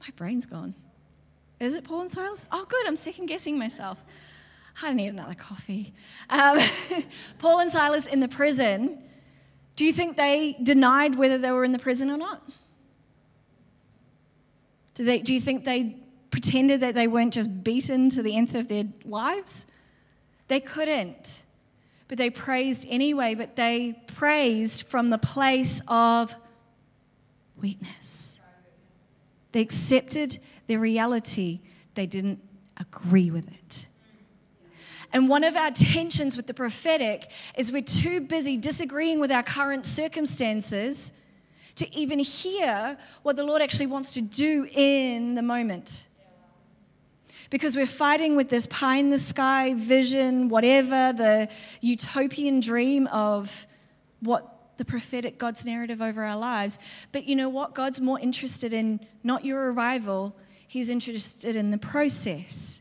my 0.00 0.08
brain's 0.16 0.46
gone. 0.46 0.74
Is 1.58 1.74
it 1.74 1.84
Paul 1.84 2.02
and 2.02 2.10
Silas? 2.10 2.46
Oh, 2.52 2.66
good, 2.68 2.86
I'm 2.86 2.96
second 2.96 3.26
guessing 3.26 3.58
myself. 3.58 4.04
I 4.82 4.92
need 4.92 5.08
another 5.08 5.34
coffee. 5.34 5.94
Um, 6.28 6.58
Paul 7.38 7.60
and 7.60 7.72
Silas 7.72 8.06
in 8.06 8.20
the 8.20 8.28
prison, 8.28 9.02
do 9.74 9.84
you 9.84 9.92
think 9.92 10.16
they 10.16 10.56
denied 10.62 11.14
whether 11.14 11.38
they 11.38 11.50
were 11.50 11.64
in 11.64 11.72
the 11.72 11.78
prison 11.78 12.10
or 12.10 12.16
not? 12.16 12.42
Do, 14.94 15.04
they, 15.04 15.18
do 15.18 15.32
you 15.32 15.40
think 15.40 15.64
they 15.64 15.96
pretended 16.30 16.80
that 16.80 16.94
they 16.94 17.06
weren't 17.06 17.32
just 17.32 17.64
beaten 17.64 18.10
to 18.10 18.22
the 18.22 18.36
nth 18.36 18.54
of 18.54 18.68
their 18.68 18.84
lives? 19.04 19.66
They 20.48 20.60
couldn't. 20.60 21.42
But 22.08 22.18
they 22.18 22.30
praised 22.30 22.86
anyway, 22.88 23.34
but 23.34 23.56
they 23.56 24.02
praised 24.06 24.86
from 24.86 25.10
the 25.10 25.18
place 25.18 25.82
of 25.88 26.34
weakness. 27.60 28.40
They 29.52 29.60
accepted 29.60 30.38
their 30.66 30.78
reality, 30.78 31.60
they 31.94 32.06
didn't 32.06 32.40
agree 32.76 33.30
with 33.30 33.52
it. 33.52 33.86
And 35.12 35.28
one 35.28 35.44
of 35.44 35.56
our 35.56 35.70
tensions 35.70 36.36
with 36.36 36.46
the 36.46 36.54
prophetic 36.54 37.30
is 37.56 37.72
we're 37.72 37.82
too 37.82 38.20
busy 38.20 38.56
disagreeing 38.56 39.20
with 39.20 39.30
our 39.30 39.42
current 39.42 39.86
circumstances 39.86 41.12
to 41.76 41.94
even 41.96 42.18
hear 42.18 42.98
what 43.22 43.36
the 43.36 43.44
Lord 43.44 43.62
actually 43.62 43.86
wants 43.86 44.12
to 44.14 44.20
do 44.20 44.66
in 44.74 45.34
the 45.34 45.42
moment. 45.42 46.06
Because 47.48 47.76
we're 47.76 47.86
fighting 47.86 48.34
with 48.34 48.48
this 48.48 48.66
pie 48.66 48.96
in 48.96 49.10
the 49.10 49.18
sky 49.18 49.74
vision, 49.74 50.48
whatever, 50.48 51.12
the 51.12 51.48
utopian 51.80 52.60
dream 52.60 53.06
of 53.08 53.66
what 54.20 54.76
the 54.78 54.84
prophetic 54.84 55.38
God's 55.38 55.64
narrative 55.64 56.02
over 56.02 56.24
our 56.24 56.36
lives. 56.36 56.78
But 57.12 57.24
you 57.24 57.36
know 57.36 57.48
what? 57.48 57.74
God's 57.74 58.00
more 58.00 58.18
interested 58.18 58.72
in 58.72 59.00
not 59.22 59.44
your 59.44 59.72
arrival, 59.72 60.34
He's 60.66 60.90
interested 60.90 61.56
in 61.56 61.70
the 61.70 61.78
process. 61.78 62.80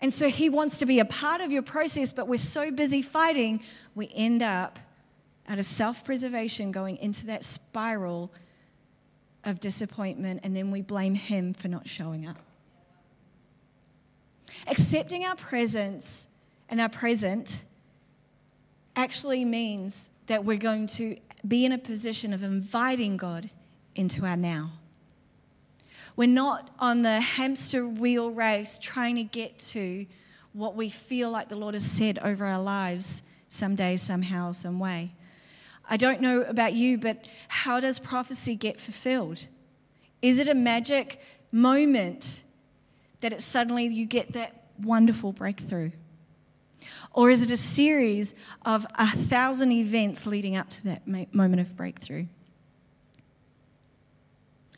And 0.00 0.12
so 0.12 0.28
he 0.28 0.48
wants 0.48 0.78
to 0.78 0.86
be 0.86 0.98
a 0.98 1.04
part 1.04 1.40
of 1.40 1.52
your 1.52 1.62
process, 1.62 2.12
but 2.12 2.26
we're 2.26 2.36
so 2.36 2.70
busy 2.70 3.02
fighting, 3.02 3.62
we 3.94 4.10
end 4.14 4.42
up 4.42 4.78
out 5.48 5.58
of 5.58 5.66
self 5.66 6.04
preservation 6.04 6.72
going 6.72 6.96
into 6.96 7.26
that 7.26 7.42
spiral 7.42 8.32
of 9.44 9.60
disappointment, 9.60 10.40
and 10.42 10.56
then 10.56 10.70
we 10.70 10.82
blame 10.82 11.14
him 11.14 11.52
for 11.54 11.68
not 11.68 11.88
showing 11.88 12.26
up. 12.26 12.38
Accepting 14.66 15.24
our 15.24 15.36
presence 15.36 16.26
and 16.68 16.80
our 16.80 16.88
present 16.88 17.62
actually 18.94 19.44
means 19.44 20.10
that 20.26 20.44
we're 20.44 20.56
going 20.56 20.86
to 20.86 21.16
be 21.46 21.64
in 21.64 21.72
a 21.72 21.78
position 21.78 22.32
of 22.32 22.42
inviting 22.42 23.16
God 23.16 23.50
into 23.94 24.24
our 24.24 24.36
now. 24.36 24.72
We're 26.16 26.28
not 26.28 26.70
on 26.78 27.02
the 27.02 27.20
hamster 27.20 27.86
wheel 27.86 28.30
race 28.30 28.78
trying 28.78 29.16
to 29.16 29.24
get 29.24 29.58
to 29.58 30.06
what 30.52 30.76
we 30.76 30.90
feel 30.90 31.30
like 31.30 31.48
the 31.48 31.56
Lord 31.56 31.74
has 31.74 31.90
said 31.90 32.18
over 32.18 32.44
our 32.44 32.60
lives 32.60 33.22
someday, 33.48 33.96
somehow, 33.96 34.52
some 34.52 34.78
way. 34.78 35.14
I 35.88 35.96
don't 35.96 36.20
know 36.20 36.42
about 36.42 36.74
you, 36.74 36.98
but 36.98 37.26
how 37.48 37.80
does 37.80 37.98
prophecy 37.98 38.54
get 38.54 38.78
fulfilled? 38.78 39.46
Is 40.20 40.38
it 40.38 40.48
a 40.48 40.54
magic 40.54 41.20
moment 41.50 42.42
that 43.20 43.32
it 43.32 43.40
suddenly 43.40 43.86
you 43.86 44.06
get 44.06 44.32
that 44.32 44.64
wonderful 44.78 45.32
breakthrough? 45.32 45.90
Or 47.12 47.30
is 47.30 47.42
it 47.42 47.50
a 47.50 47.56
series 47.56 48.34
of 48.64 48.86
a 48.96 49.06
thousand 49.06 49.72
events 49.72 50.26
leading 50.26 50.56
up 50.56 50.70
to 50.70 50.84
that 50.84 51.34
moment 51.34 51.60
of 51.60 51.76
breakthrough? 51.76 52.26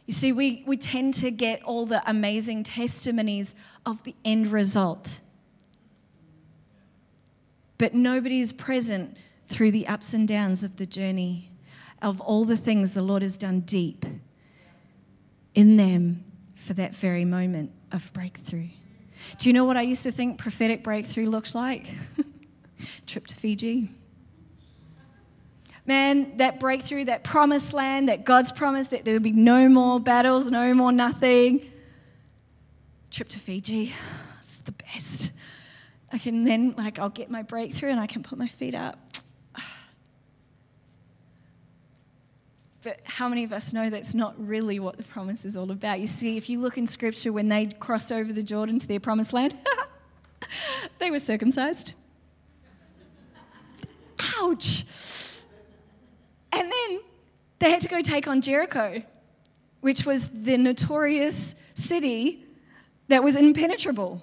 You 0.07 0.13
see, 0.13 0.33
we, 0.33 0.63
we 0.67 0.77
tend 0.77 1.15
to 1.15 1.31
get 1.31 1.63
all 1.63 1.87
the 1.87 2.03
amazing 2.09 2.63
testimonies 2.63 3.55
of 3.87 4.03
the 4.03 4.15
end 4.25 4.49
result. 4.49 5.21
But 7.79 7.95
nobody 7.95 8.41
is 8.41 8.53
present 8.53 9.17
through 9.47 9.71
the 9.71 9.87
ups 9.87 10.15
and 10.15 10.29
downs 10.29 10.63
of 10.63 10.77
the 10.77 10.87
journey, 10.87 11.51
of 12.03 12.21
all 12.21 12.45
the 12.45 12.57
things 12.57 12.93
the 12.93 13.03
Lord 13.03 13.23
has 13.23 13.37
done 13.37 13.61
deep 13.61 14.05
in 15.55 15.77
them 15.77 16.25
for 16.55 16.75
that 16.75 16.95
very 16.95 17.25
moment 17.25 17.73
of 17.93 18.13
breakthrough. 18.13 18.69
Do 19.39 19.49
you 19.49 19.53
know 19.53 19.65
what 19.65 19.77
I 19.77 19.83
used 19.83 20.03
to 20.03 20.13
think 20.13 20.39
prophetic 20.39 20.83
breakthrough 20.83 21.27
looked 21.27 21.55
like? 21.55 21.87
Trip 23.07 23.27
to 23.29 23.35
Fiji. 23.35 23.91
Man, 25.87 26.39
that 26.39 26.61
breakthrough, 26.61 27.05
that 27.05 27.25
promised 27.25 27.75
land, 27.75 28.09
that 28.09 28.25
God's 28.25 28.53
promise 28.53 28.87
that 28.89 29.05
there 29.05 29.15
would 29.15 29.23
be 29.23 29.33
no 29.33 29.69
more 29.69 30.01
battles, 30.01 30.51
no 30.51 30.73
more 30.73 30.93
nothing. 30.93 31.71
Trip 33.11 33.29
to 33.29 33.39
Fiji. 33.39 33.95
It's 34.39 34.63
the 34.63 34.73
best. 34.73 35.31
I 36.11 36.19
can 36.19 36.45
then, 36.45 36.75
like, 36.79 36.99
I'll 36.99 37.11
get 37.11 37.31
my 37.31 37.43
breakthrough 37.43 37.91
and 37.91 38.01
I 38.01 38.07
can 38.07 38.23
put 38.23 38.39
my 38.39 38.49
feet 38.49 38.75
up. 38.75 38.99
But 42.85 43.01
how 43.05 43.31
many 43.31 43.45
of 43.45 43.53
us 43.53 43.73
know 43.73 43.89
that's 43.89 44.15
not 44.15 44.35
really 44.37 44.79
what 44.79 44.99
the 44.99 45.05
promise 45.05 45.47
is 45.47 45.57
all 45.57 45.71
about? 45.71 46.01
You 46.01 46.07
see, 46.07 46.37
if 46.37 46.51
you 46.51 46.61
look 46.61 46.77
in 46.77 46.87
scripture, 46.87 47.33
when 47.33 47.49
they 47.49 47.67
crossed 47.67 48.13
over 48.13 48.31
the 48.31 48.43
Jordan 48.43 48.79
to 48.79 48.87
their 48.87 49.01
promised 49.01 49.33
land, 49.33 49.57
they 50.99 51.11
were 51.11 51.19
circumcised. 51.19 51.95
Ouch. 54.39 54.85
And 56.55 56.71
then 56.71 57.01
they 57.59 57.71
had 57.71 57.81
to 57.81 57.89
go 57.89 58.01
take 58.01 58.29
on 58.29 58.41
Jericho, 58.41 59.03
which 59.81 60.07
was 60.07 60.29
the 60.29 60.57
notorious 60.57 61.55
city 61.75 62.45
that 63.09 63.23
was 63.25 63.37
impenetrable. 63.37 64.23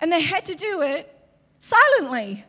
And 0.00 0.10
they 0.10 0.20
had 0.20 0.44
to 0.46 0.54
do 0.54 0.82
it 0.82 1.14
silently. 1.58 2.44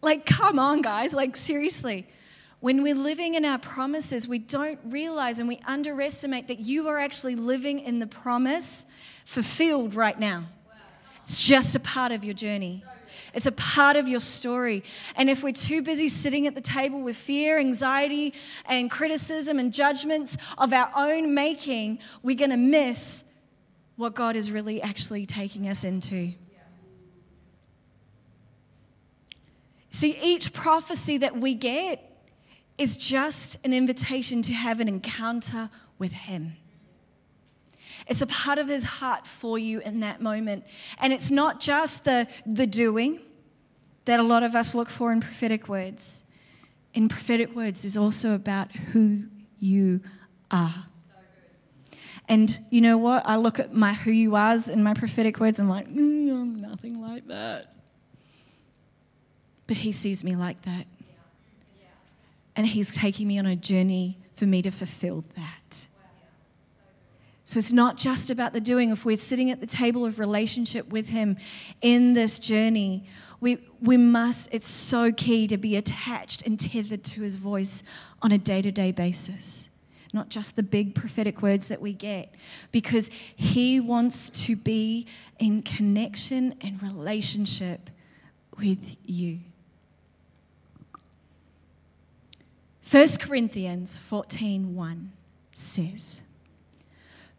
Like, 0.00 0.26
come 0.26 0.58
on, 0.58 0.82
guys, 0.82 1.12
like, 1.12 1.36
seriously. 1.36 2.06
When 2.60 2.82
we're 2.82 2.94
living 2.94 3.34
in 3.34 3.44
our 3.44 3.58
promises, 3.58 4.28
we 4.28 4.38
don't 4.38 4.78
realize 4.84 5.38
and 5.38 5.48
we 5.48 5.60
underestimate 5.66 6.48
that 6.48 6.60
you 6.60 6.88
are 6.88 6.98
actually 6.98 7.34
living 7.34 7.80
in 7.80 7.98
the 7.98 8.06
promise 8.06 8.86
fulfilled 9.24 9.94
right 9.94 10.18
now. 10.18 10.46
It's 11.22 11.36
just 11.36 11.74
a 11.74 11.80
part 11.80 12.12
of 12.12 12.24
your 12.24 12.34
journey. 12.34 12.84
It's 13.38 13.46
a 13.46 13.52
part 13.52 13.94
of 13.94 14.08
your 14.08 14.18
story. 14.18 14.82
And 15.14 15.30
if 15.30 15.44
we're 15.44 15.52
too 15.52 15.80
busy 15.80 16.08
sitting 16.08 16.48
at 16.48 16.56
the 16.56 16.60
table 16.60 17.00
with 17.00 17.16
fear, 17.16 17.56
anxiety, 17.56 18.34
and 18.66 18.90
criticism 18.90 19.60
and 19.60 19.72
judgments 19.72 20.36
of 20.58 20.72
our 20.72 20.90
own 20.96 21.34
making, 21.34 22.00
we're 22.20 22.34
going 22.34 22.50
to 22.50 22.56
miss 22.56 23.22
what 23.94 24.16
God 24.16 24.34
is 24.34 24.50
really 24.50 24.82
actually 24.82 25.24
taking 25.24 25.68
us 25.68 25.84
into. 25.84 26.32
See, 29.90 30.18
each 30.20 30.52
prophecy 30.52 31.18
that 31.18 31.36
we 31.36 31.54
get 31.54 32.20
is 32.76 32.96
just 32.96 33.56
an 33.62 33.72
invitation 33.72 34.42
to 34.42 34.52
have 34.52 34.80
an 34.80 34.88
encounter 34.88 35.70
with 35.96 36.10
Him. 36.10 36.56
It's 38.08 38.20
a 38.20 38.26
part 38.26 38.58
of 38.58 38.66
His 38.66 38.82
heart 38.82 39.28
for 39.28 39.60
you 39.60 39.78
in 39.78 40.00
that 40.00 40.20
moment. 40.20 40.64
And 40.98 41.12
it's 41.12 41.30
not 41.30 41.60
just 41.60 42.04
the, 42.04 42.26
the 42.44 42.66
doing 42.66 43.20
that 44.08 44.18
a 44.18 44.22
lot 44.22 44.42
of 44.42 44.54
us 44.54 44.74
look 44.74 44.88
for 44.88 45.12
in 45.12 45.20
prophetic 45.20 45.68
words. 45.68 46.24
In 46.94 47.10
prophetic 47.10 47.54
words, 47.54 47.84
is 47.84 47.94
also 47.94 48.34
about 48.34 48.72
who 48.72 49.24
you 49.58 50.00
are. 50.50 50.86
And 52.26 52.58
you 52.70 52.80
know 52.80 52.96
what? 52.96 53.26
I 53.26 53.36
look 53.36 53.58
at 53.58 53.74
my 53.74 53.92
who 53.92 54.10
you 54.10 54.34
are's 54.34 54.70
in 54.70 54.82
my 54.82 54.94
prophetic 54.94 55.38
words, 55.38 55.60
and 55.60 55.68
I'm 55.68 55.74
like, 55.74 55.92
mm, 55.92 56.30
I'm 56.30 56.56
nothing 56.56 57.02
like 57.02 57.28
that. 57.28 57.74
But 59.66 59.76
He 59.76 59.92
sees 59.92 60.24
me 60.24 60.36
like 60.36 60.62
that. 60.62 60.86
And 62.56 62.66
He's 62.66 62.94
taking 62.94 63.28
me 63.28 63.38
on 63.38 63.44
a 63.44 63.56
journey 63.56 64.16
for 64.32 64.46
me 64.46 64.62
to 64.62 64.70
fulfill 64.70 65.22
that. 65.36 65.86
So 67.44 67.58
it's 67.58 67.72
not 67.72 67.98
just 67.98 68.30
about 68.30 68.54
the 68.54 68.60
doing. 68.60 68.90
If 68.90 69.04
we're 69.04 69.16
sitting 69.16 69.50
at 69.50 69.60
the 69.60 69.66
table 69.66 70.06
of 70.06 70.18
relationship 70.18 70.88
with 70.88 71.10
Him 71.10 71.36
in 71.82 72.14
this 72.14 72.38
journey, 72.38 73.04
we, 73.40 73.58
we 73.80 73.96
must, 73.96 74.48
it's 74.52 74.68
so 74.68 75.12
key 75.12 75.46
to 75.46 75.56
be 75.56 75.76
attached 75.76 76.46
and 76.46 76.58
tethered 76.58 77.04
to 77.04 77.22
His 77.22 77.36
voice 77.36 77.82
on 78.20 78.32
a 78.32 78.38
day 78.38 78.62
to 78.62 78.72
day 78.72 78.90
basis. 78.90 79.70
Not 80.12 80.28
just 80.28 80.56
the 80.56 80.62
big 80.62 80.94
prophetic 80.94 81.42
words 81.42 81.68
that 81.68 81.80
we 81.80 81.92
get, 81.92 82.34
because 82.72 83.10
He 83.36 83.78
wants 83.78 84.30
to 84.46 84.56
be 84.56 85.06
in 85.38 85.62
connection 85.62 86.54
and 86.60 86.82
relationship 86.82 87.90
with 88.58 88.96
you. 89.04 89.40
1 92.90 93.06
Corinthians 93.20 93.98
14 93.98 94.74
1 94.74 95.12
says, 95.52 96.22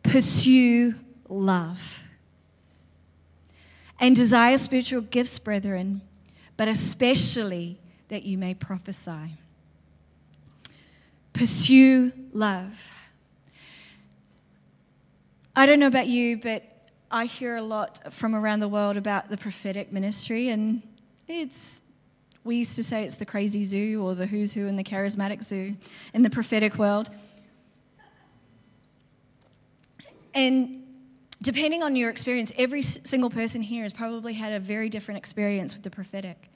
Pursue 0.04 0.96
love 1.28 2.04
and 4.00 4.16
desire 4.16 4.58
spiritual 4.58 5.02
gifts, 5.02 5.40
brethren, 5.40 6.02
but 6.58 6.68
especially 6.68 7.80
that 8.08 8.24
you 8.24 8.38
may 8.38 8.54
prophesy. 8.54 9.38
Pursue 11.34 12.12
love. 12.34 12.92
I 15.56 15.66
don't 15.66 15.80
know 15.80 15.88
about 15.88 16.08
you, 16.08 16.38
but 16.38 16.64
I 17.12 17.26
hear 17.26 17.56
a 17.56 17.62
lot 17.62 18.14
from 18.14 18.36
around 18.36 18.60
the 18.60 18.68
world 18.68 18.98
about 18.98 19.30
the 19.30 19.38
prophetic 19.38 19.92
ministry, 19.92 20.50
and 20.50 20.82
it's 21.28 21.82
we 22.44 22.56
used 22.56 22.76
to 22.78 22.84
say 22.84 23.04
it's 23.04 23.16
the 23.16 23.26
crazy 23.26 23.66
zoo 23.66 24.02
or 24.04 24.16
the 24.16 24.26
who's 24.26 24.54
who 24.54 24.66
in 24.66 24.76
the 24.76 24.84
charismatic 24.84 25.44
zoo 25.44 25.76
in 26.14 26.22
the 26.22 26.30
prophetic 26.30 26.78
world. 26.78 27.10
And 30.34 30.79
depending 31.42 31.84
on 31.84 31.96
your 31.96 32.10
experience, 32.10 32.52
every 32.58 32.82
single 32.82 33.30
person 33.30 33.62
here 33.62 33.84
has 33.84 33.94
probably 33.94 34.34
had 34.34 34.54
a 34.54 34.60
very 34.60 34.90
different 34.90 35.18
experience 35.18 35.74
with 35.74 35.84
the 35.84 35.90
prophetic. 35.90 36.50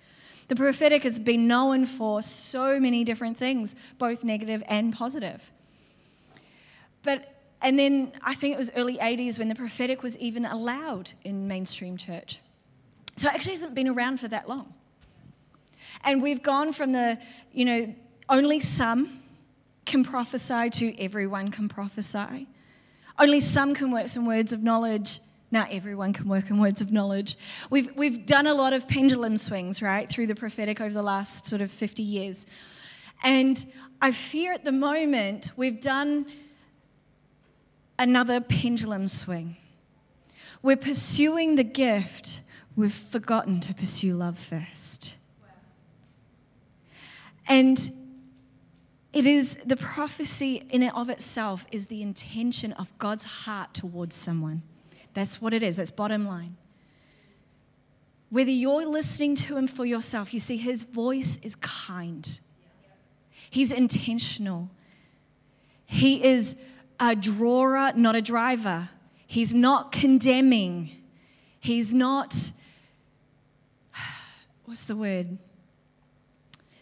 The 0.48 0.56
prophetic 0.56 1.04
has 1.04 1.20
been 1.20 1.48
known 1.48 1.86
for 1.86 2.22
so 2.22 2.80
many 2.80 3.04
different 3.04 3.38
things, 3.38 3.76
both 3.98 4.24
negative 4.24 4.64
and 4.68 4.94
positive. 4.94 5.52
But 7.04 7.30
and 7.62 7.80
then 7.80 8.12
I 8.22 8.36
think 8.36 8.54
it 8.54 8.58
was 8.58 8.70
early 8.76 8.98
80s 8.98 9.40
when 9.40 9.48
the 9.48 9.56
prophetic 9.56 10.04
was 10.04 10.20
even 10.20 10.44
allowed 10.44 11.14
in 11.24 11.48
mainstream 11.48 11.96
church. 11.96 12.42
So 13.16 13.30
it 13.30 13.34
actually 13.34 13.54
hasn't 13.54 13.74
been 13.74 13.88
around 13.88 14.20
for 14.20 14.28
that 14.28 14.50
long. 14.50 14.74
And 16.04 16.22
we've 16.22 16.44
gone 16.44 16.74
from 16.74 16.92
the, 16.92 17.18
you 17.54 17.64
know, 17.64 17.96
only 18.28 18.60
some 18.60 19.22
can 19.86 20.04
prophesy 20.04 20.70
to 20.72 21.02
everyone 21.02 21.52
can 21.52 21.70
prophesy. 21.70 22.48
Only 23.20 23.40
some 23.40 23.74
can 23.74 23.92
work 23.92 24.08
some 24.08 24.26
words 24.26 24.54
of 24.54 24.64
knowledge. 24.64 25.20
Now 25.52 25.68
everyone 25.70 26.14
can 26.14 26.28
work 26.28 26.50
in 26.50 26.58
words 26.58 26.82
of 26.82 26.92
knowledge. 26.92 27.38
We've, 27.70 27.96
we've 27.96 28.26
done 28.26 28.48
a 28.48 28.54
lot 28.54 28.74
of 28.74 28.88
pendulum 28.88 29.38
swings, 29.38 29.82
right, 29.82 30.10
through 30.10 30.28
the 30.28 30.36
prophetic 30.36 30.82
over 30.82 30.94
the 30.94 31.04
last 31.04 31.46
sort 31.46 31.62
of 31.62 31.70
50 31.70 32.02
years. 32.02 32.46
And 33.24 33.64
I 34.02 34.12
fear 34.12 34.52
at 34.52 34.64
the 34.64 34.72
moment 34.72 35.52
we've 35.56 35.80
done 35.80 36.26
another 38.00 38.42
pendulum 38.42 39.08
swing. 39.08 39.58
We're 40.64 40.76
pursuing 40.76 41.56
the 41.56 41.64
gift, 41.64 42.42
we've 42.76 42.94
forgotten 42.94 43.60
to 43.62 43.74
pursue 43.74 44.14
love 44.14 44.40
first. 44.40 45.18
And 47.48 47.92
it 49.14 49.26
is 49.28 49.58
the 49.66 49.78
prophecy 49.78 50.64
in 50.70 50.84
and 50.84 50.92
of 50.96 51.10
itself 51.10 51.66
is 51.72 51.86
the 51.86 52.02
intention 52.02 52.74
of 52.74 52.96
God's 52.98 53.24
heart 53.24 53.74
towards 53.74 54.16
someone. 54.16 54.64
That's 55.14 55.42
what 55.42 55.54
it 55.54 55.64
is. 55.64 55.78
That's 55.78 55.92
bottom 55.92 56.28
line. 56.28 56.58
Whether 58.30 58.52
you're 58.52 58.86
listening 58.86 59.36
to 59.36 59.58
him 59.58 59.68
for 59.68 59.86
yourself, 59.86 60.34
you 60.34 60.40
see 60.40 60.58
his 60.58 60.82
voice 60.82 61.38
is 61.44 61.56
kind. 61.58 62.40
He's 63.50 63.72
intentional. 63.72 64.72
He 65.86 66.24
is 66.24 66.56
a 67.00 67.16
drawer, 67.16 67.92
not 67.96 68.16
a 68.16 68.22
driver. 68.22 68.90
He's 69.28 69.54
not 69.54 69.92
condemning. 69.92 70.90
He's 71.60 71.94
not, 71.94 72.52
what's 74.66 74.86
the 74.86 74.96
word? 74.96 75.38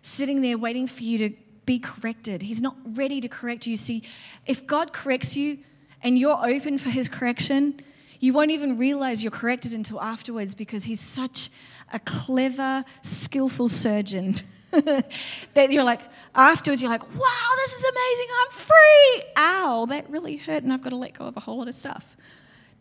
sitting 0.02 0.41
there 0.41 0.58
waiting 0.58 0.88
for 0.88 1.04
you 1.04 1.17
to 1.17 1.36
be 1.72 1.80
corrected. 1.80 2.42
He's 2.42 2.60
not 2.60 2.76
ready 2.84 3.22
to 3.22 3.30
correct 3.30 3.66
you. 3.66 3.78
See, 3.78 4.04
if 4.46 4.68
God 4.68 4.92
corrects 4.92 5.38
you 5.38 5.60
and 6.04 6.20
you're 6.20 6.46
open 6.46 6.78
for 6.78 6.90
his 6.90 7.08
correction, 7.08 7.80
you 8.20 8.34
won't 8.34 8.52
even 8.52 8.78
realize 8.78 9.24
you're 9.24 9.32
corrected 9.32 9.72
until 9.72 10.02
afterwards 10.02 10.54
because 10.54 10.84
he's 10.84 11.00
such 11.00 11.50
a 11.94 12.00
clever, 12.00 12.84
skillful 13.02 13.70
surgeon 13.70 14.36
that 14.72 15.72
you're 15.72 15.86
like, 15.86 16.02
afterwards, 16.36 16.82
you're 16.82 16.92
like, 16.92 17.08
wow, 17.16 17.50
this 17.56 17.74
is 17.74 17.86
amazing. 17.86 18.28
I'm 18.42 18.52
free. 18.52 19.24
Ow, 19.38 19.86
that 19.92 20.10
really 20.10 20.36
hurt, 20.36 20.64
and 20.64 20.74
I've 20.74 20.82
got 20.82 20.90
to 20.90 20.98
let 20.98 21.14
go 21.14 21.24
of 21.24 21.38
a 21.38 21.40
whole 21.40 21.58
lot 21.60 21.70
of 21.70 21.74
stuff. 21.74 22.18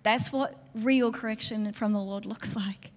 That's 0.03 0.33
what 0.33 0.65
real 0.75 1.13
correction 1.13 1.73
from 1.75 1.93
the 1.93 2.01
Lord 2.01 2.27
looks 2.27 2.57
like. 2.57 2.91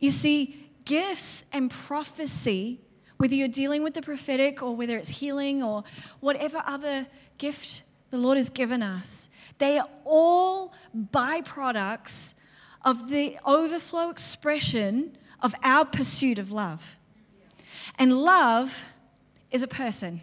You 0.00 0.10
see, 0.10 0.70
gifts 0.84 1.44
and 1.52 1.70
prophecy, 1.70 2.80
whether 3.20 3.34
you're 3.34 3.48
dealing 3.48 3.82
with 3.82 3.92
the 3.92 4.00
prophetic 4.00 4.62
or 4.62 4.74
whether 4.74 4.96
it's 4.96 5.10
healing 5.10 5.62
or 5.62 5.84
whatever 6.20 6.62
other 6.64 7.06
gift 7.36 7.82
the 8.10 8.16
Lord 8.16 8.38
has 8.38 8.48
given 8.48 8.82
us, 8.82 9.28
they 9.58 9.76
are 9.78 9.86
all 10.06 10.72
byproducts 10.96 12.32
of 12.82 13.10
the 13.10 13.36
overflow 13.44 14.08
expression 14.08 15.18
of 15.42 15.54
our 15.62 15.84
pursuit 15.84 16.38
of 16.38 16.50
love. 16.50 16.96
And 17.98 18.22
love 18.22 18.86
is 19.50 19.62
a 19.62 19.68
person. 19.68 20.22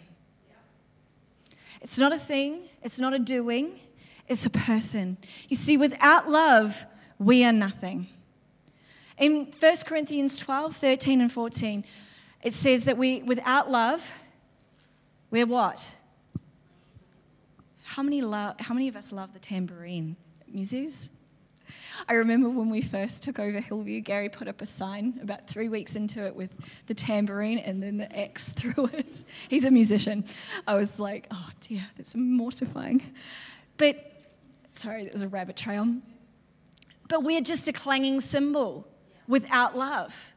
It's 1.82 2.00
not 2.00 2.12
a 2.12 2.18
thing, 2.18 2.62
it's 2.82 3.00
not 3.00 3.14
a 3.14 3.20
doing, 3.20 3.80
it's 4.28 4.48
a 4.48 4.50
person. 4.50 5.18
You 5.50 5.56
see, 5.56 5.78
without 5.78 6.32
love, 6.32 6.88
we 7.20 7.46
are 7.46 7.54
nothing. 7.54 8.08
In 9.20 9.52
1 9.60 9.76
Corinthians 9.86 10.40
12, 10.40 10.76
13, 10.76 11.22
and 11.22 11.32
14, 11.32 11.86
it 12.44 12.54
says 12.54 12.86
that 12.86 12.98
we, 12.98 13.22
without 13.24 13.70
love, 13.70 14.12
we're 15.32 15.46
what? 15.46 15.94
How 17.84 18.04
many, 18.04 18.22
lo- 18.22 18.54
how 18.60 18.74
many 18.74 18.88
of 18.88 18.96
us 18.96 19.12
love 19.12 19.34
the 19.34 19.40
tambourine? 19.40 20.16
Muses? 20.48 21.10
I 22.08 22.14
remember 22.14 22.50
when 22.50 22.70
we 22.70 22.82
first 22.82 23.24
took 23.24 23.40
over 23.40 23.60
Hillview, 23.60 24.02
Gary 24.02 24.30
put 24.30 24.48
up 24.48 24.62
a 24.62 24.66
sign 24.66 25.20
about 25.22 25.48
three 25.48 25.68
weeks 25.68 25.96
into 25.96 26.26
it 26.26 26.36
with 26.36 26.54
the 26.86 26.94
tambourine 26.94 27.58
and 27.60 27.82
then 27.82 27.98
the 27.98 28.12
X 28.16 28.50
through 28.56 28.90
it. 28.94 29.24
He's 29.50 29.66
a 29.66 29.72
musician. 29.72 30.26
I 30.68 30.76
was 30.76 31.00
like, 31.00 31.28
oh 31.32 31.50
dear, 31.62 31.86
that's 31.98 32.16
mortifying. 32.16 33.02
But, 33.78 33.98
sorry, 34.76 35.04
that 35.04 35.14
was 35.14 35.22
a 35.22 35.28
rabbit 35.28 35.56
trail. 35.56 35.98
But 37.10 37.24
we're 37.24 37.42
just 37.42 37.68
a 37.68 37.74
clanging 37.74 38.22
cymbal 38.22 38.88
without 39.28 39.78
love. 39.78 40.34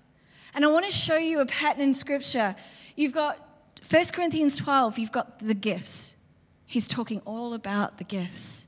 And 0.55 0.65
I 0.65 0.69
want 0.69 0.87
to 0.87 0.93
show 0.93 1.17
you 1.17 1.41
a 1.41 1.47
pattern 1.47 1.83
in 1.83 1.95
Scripture. 1.95 2.57
You've 2.97 3.13
got 3.13 3.39
1 3.89 4.05
Corinthians 4.13 4.57
12, 4.57 4.99
you've 4.99 5.13
got 5.13 5.39
the 5.41 5.55
gifts. 5.55 6.17
He's 6.67 6.87
talking 6.87 7.21
all 7.25 7.55
about 7.55 7.99
the 7.99 8.05
gifts. 8.05 8.67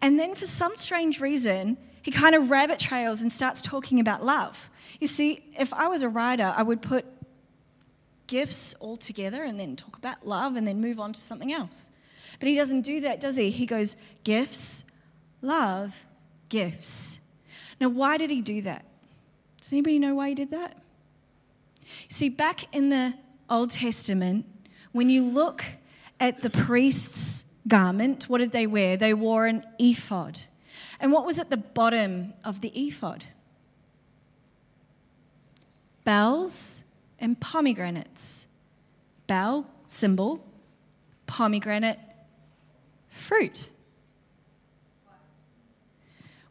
And 0.00 0.18
then 0.18 0.34
for 0.34 0.46
some 0.46 0.76
strange 0.76 1.20
reason, 1.20 1.76
he 2.02 2.10
kind 2.10 2.34
of 2.34 2.50
rabbit 2.50 2.78
trails 2.78 3.22
and 3.22 3.32
starts 3.32 3.60
talking 3.60 4.00
about 4.00 4.24
love. 4.24 4.70
You 5.00 5.06
see, 5.06 5.44
if 5.58 5.72
I 5.74 5.88
was 5.88 6.02
a 6.02 6.08
writer, 6.08 6.52
I 6.56 6.62
would 6.62 6.82
put 6.82 7.04
gifts 8.26 8.74
all 8.80 8.96
together 8.96 9.42
and 9.42 9.58
then 9.58 9.76
talk 9.76 9.96
about 9.96 10.26
love 10.26 10.56
and 10.56 10.66
then 10.66 10.80
move 10.80 11.00
on 11.00 11.12
to 11.12 11.20
something 11.20 11.52
else. 11.52 11.90
But 12.40 12.48
he 12.48 12.56
doesn't 12.56 12.82
do 12.82 13.00
that, 13.02 13.20
does 13.20 13.36
he? 13.36 13.50
He 13.50 13.66
goes 13.66 13.96
gifts, 14.22 14.84
love, 15.40 16.06
gifts. 16.48 17.20
Now, 17.80 17.88
why 17.88 18.16
did 18.16 18.30
he 18.30 18.40
do 18.40 18.62
that? 18.62 18.84
Does 19.64 19.72
anybody 19.72 19.98
know 19.98 20.14
why 20.14 20.28
he 20.28 20.34
did 20.34 20.50
that? 20.50 20.76
See, 22.08 22.28
back 22.28 22.66
in 22.74 22.90
the 22.90 23.14
Old 23.48 23.70
Testament, 23.70 24.44
when 24.92 25.08
you 25.08 25.24
look 25.24 25.64
at 26.20 26.42
the 26.42 26.50
priests' 26.50 27.46
garment, 27.66 28.24
what 28.28 28.38
did 28.38 28.52
they 28.52 28.66
wear? 28.66 28.98
They 28.98 29.14
wore 29.14 29.46
an 29.46 29.64
ephod. 29.78 30.38
And 31.00 31.12
what 31.12 31.24
was 31.24 31.38
at 31.38 31.48
the 31.48 31.56
bottom 31.56 32.34
of 32.44 32.60
the 32.60 32.68
ephod? 32.78 33.24
Bells 36.04 36.84
and 37.18 37.40
pomegranates. 37.40 38.48
Bell, 39.26 39.66
symbol, 39.86 40.44
pomegranate, 41.24 42.00
fruit. 43.08 43.70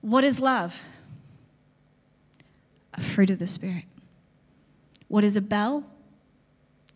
What 0.01 0.23
is 0.23 0.39
love? 0.39 0.81
A 2.93 3.01
fruit 3.01 3.29
of 3.29 3.39
the 3.39 3.47
Spirit. 3.47 3.85
What 5.07 5.23
is 5.23 5.37
a 5.37 5.41
bell? 5.41 5.83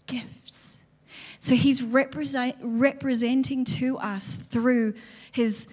Gifts. 0.05 0.79
So 1.39 1.55
he's 1.55 1.83
represent, 1.83 2.55
representing 2.61 3.63
to 3.65 3.97
us 3.97 4.35
through 4.35 4.95
his 5.31 5.67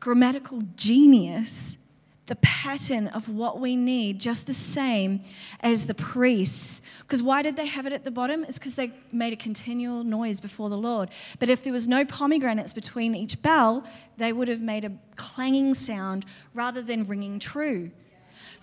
grammatical 0.00 0.62
genius 0.76 1.78
the 2.26 2.36
pattern 2.36 3.08
of 3.08 3.28
what 3.28 3.60
we 3.60 3.76
need, 3.76 4.18
just 4.18 4.46
the 4.46 4.52
same 4.54 5.20
as 5.60 5.86
the 5.86 5.94
priests. 5.94 6.80
Because 7.00 7.22
why 7.22 7.42
did 7.42 7.56
they 7.56 7.66
have 7.66 7.84
it 7.84 7.92
at 7.92 8.04
the 8.04 8.10
bottom? 8.10 8.44
It's 8.44 8.58
because 8.58 8.74
they 8.74 8.92
made 9.10 9.32
a 9.32 9.36
continual 9.36 10.04
noise 10.04 10.40
before 10.40 10.70
the 10.70 10.76
Lord. 10.76 11.10
But 11.38 11.50
if 11.50 11.64
there 11.64 11.72
was 11.72 11.86
no 11.86 12.04
pomegranates 12.04 12.72
between 12.72 13.14
each 13.14 13.42
bell, 13.42 13.84
they 14.16 14.32
would 14.32 14.48
have 14.48 14.60
made 14.60 14.84
a 14.84 14.92
clanging 15.16 15.74
sound 15.74 16.24
rather 16.54 16.80
than 16.80 17.06
ringing 17.06 17.38
true. 17.38 17.90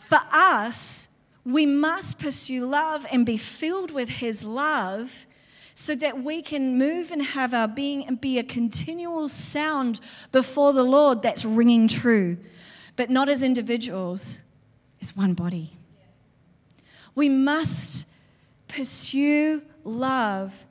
For 0.10 0.22
us, 0.32 1.08
we 1.46 1.68
must 1.68 2.18
pursue 2.18 2.66
love 2.66 3.06
and 3.12 3.28
be 3.28 3.38
filled 3.38 3.92
with 3.92 4.10
His 4.10 4.44
love 4.44 5.28
so 5.76 5.94
that 5.94 6.24
we 6.24 6.42
can 6.42 6.80
move 6.80 7.12
and 7.12 7.22
have 7.22 7.54
our 7.54 7.68
being 7.68 8.08
and 8.08 8.20
be 8.20 8.40
a 8.40 8.44
continual 8.44 9.28
sound 9.28 10.00
before 10.32 10.74
the 10.74 10.82
Lord 10.84 11.22
that's 11.22 11.46
ringing 11.46 11.88
true, 11.88 12.38
but 12.96 13.12
not 13.12 13.30
as 13.30 13.44
individuals, 13.44 14.40
as 15.00 15.16
one 15.16 15.36
body. 15.36 15.74
We 17.14 17.30
must 17.30 18.08
pursue 18.68 19.62
love. 19.84 20.66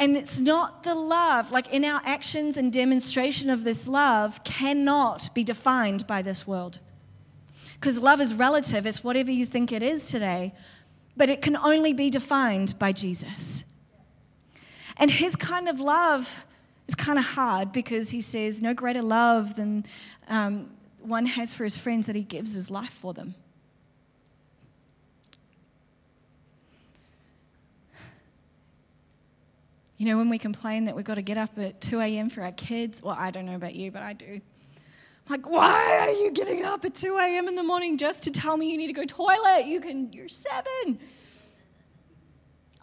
And 0.00 0.16
it's 0.16 0.40
not 0.40 0.82
the 0.82 0.96
love, 0.96 1.52
like 1.52 1.72
in 1.72 1.84
our 1.84 2.02
actions 2.04 2.56
and 2.56 2.72
demonstration 2.72 3.50
of 3.50 3.62
this 3.62 3.86
love, 3.86 4.42
cannot 4.42 5.32
be 5.32 5.44
defined 5.44 6.08
by 6.08 6.22
this 6.22 6.44
world. 6.44 6.80
Because 7.84 8.00
love 8.00 8.18
is 8.22 8.32
relative, 8.32 8.86
it's 8.86 9.04
whatever 9.04 9.30
you 9.30 9.44
think 9.44 9.70
it 9.70 9.82
is 9.82 10.06
today, 10.06 10.54
but 11.18 11.28
it 11.28 11.42
can 11.42 11.54
only 11.54 11.92
be 11.92 12.08
defined 12.08 12.78
by 12.78 12.92
Jesus. 12.92 13.62
And 14.96 15.10
his 15.10 15.36
kind 15.36 15.68
of 15.68 15.80
love 15.80 16.46
is 16.88 16.94
kind 16.94 17.18
of 17.18 17.26
hard 17.26 17.72
because 17.72 18.08
he 18.08 18.22
says, 18.22 18.62
No 18.62 18.72
greater 18.72 19.02
love 19.02 19.56
than 19.56 19.84
um, 20.28 20.70
one 21.02 21.26
has 21.26 21.52
for 21.52 21.64
his 21.64 21.76
friends 21.76 22.06
that 22.06 22.16
he 22.16 22.22
gives 22.22 22.54
his 22.54 22.70
life 22.70 22.94
for 22.94 23.12
them. 23.12 23.34
You 29.98 30.06
know, 30.06 30.16
when 30.16 30.30
we 30.30 30.38
complain 30.38 30.86
that 30.86 30.96
we've 30.96 31.04
got 31.04 31.16
to 31.16 31.22
get 31.22 31.36
up 31.36 31.58
at 31.58 31.82
2 31.82 32.00
a.m. 32.00 32.30
for 32.30 32.40
our 32.40 32.52
kids, 32.52 33.02
well, 33.02 33.16
I 33.18 33.30
don't 33.30 33.44
know 33.44 33.56
about 33.56 33.74
you, 33.74 33.90
but 33.90 34.00
I 34.00 34.14
do. 34.14 34.40
Like, 35.28 35.48
why 35.48 36.00
are 36.00 36.10
you 36.10 36.30
getting 36.32 36.64
up 36.64 36.84
at 36.84 36.94
2 36.94 37.16
a.m. 37.16 37.48
in 37.48 37.54
the 37.54 37.62
morning 37.62 37.96
just 37.96 38.24
to 38.24 38.30
tell 38.30 38.56
me 38.56 38.70
you 38.70 38.76
need 38.76 38.88
to 38.88 38.92
go 38.92 39.06
toilet? 39.06 39.64
You 39.64 39.80
can, 39.80 40.12
you're 40.12 40.28
seven. 40.28 40.98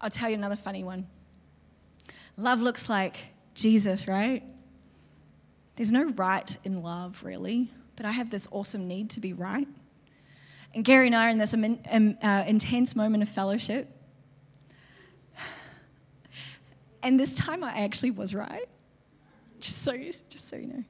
I'll 0.02 0.10
tell 0.10 0.30
you 0.30 0.36
another 0.36 0.56
funny 0.56 0.84
one. 0.84 1.08
Love 2.38 2.60
looks 2.60 2.90
like 2.90 3.16
Jesus, 3.54 4.08
right? 4.08 4.44
There's 5.76 5.92
no 5.92 6.06
right 6.06 6.58
in 6.64 6.82
love, 6.82 7.24
really, 7.24 7.70
but 7.96 8.08
I 8.08 8.12
have 8.12 8.32
this 8.32 8.48
awesome 8.52 8.88
need 8.88 9.12
to 9.12 9.20
be 9.20 9.34
right. 9.34 9.68
And 10.74 10.84
Gary 10.84 11.08
and 11.08 11.16
I 11.16 11.28
are 11.28 11.30
in 11.30 11.38
this 11.38 11.54
um, 11.54 12.18
uh, 12.24 12.44
intense 12.48 12.96
moment 12.96 13.24
of 13.24 13.30
fellowship. 13.30 13.88
And 17.04 17.20
this 17.20 17.36
time 17.36 17.64
I 17.64 17.82
actually 17.82 18.12
was 18.12 18.36
right. 18.36 18.70
Just 19.60 19.82
so, 19.84 19.98
just 19.98 20.48
so 20.48 20.56
you 20.56 20.68
know. 20.68 20.84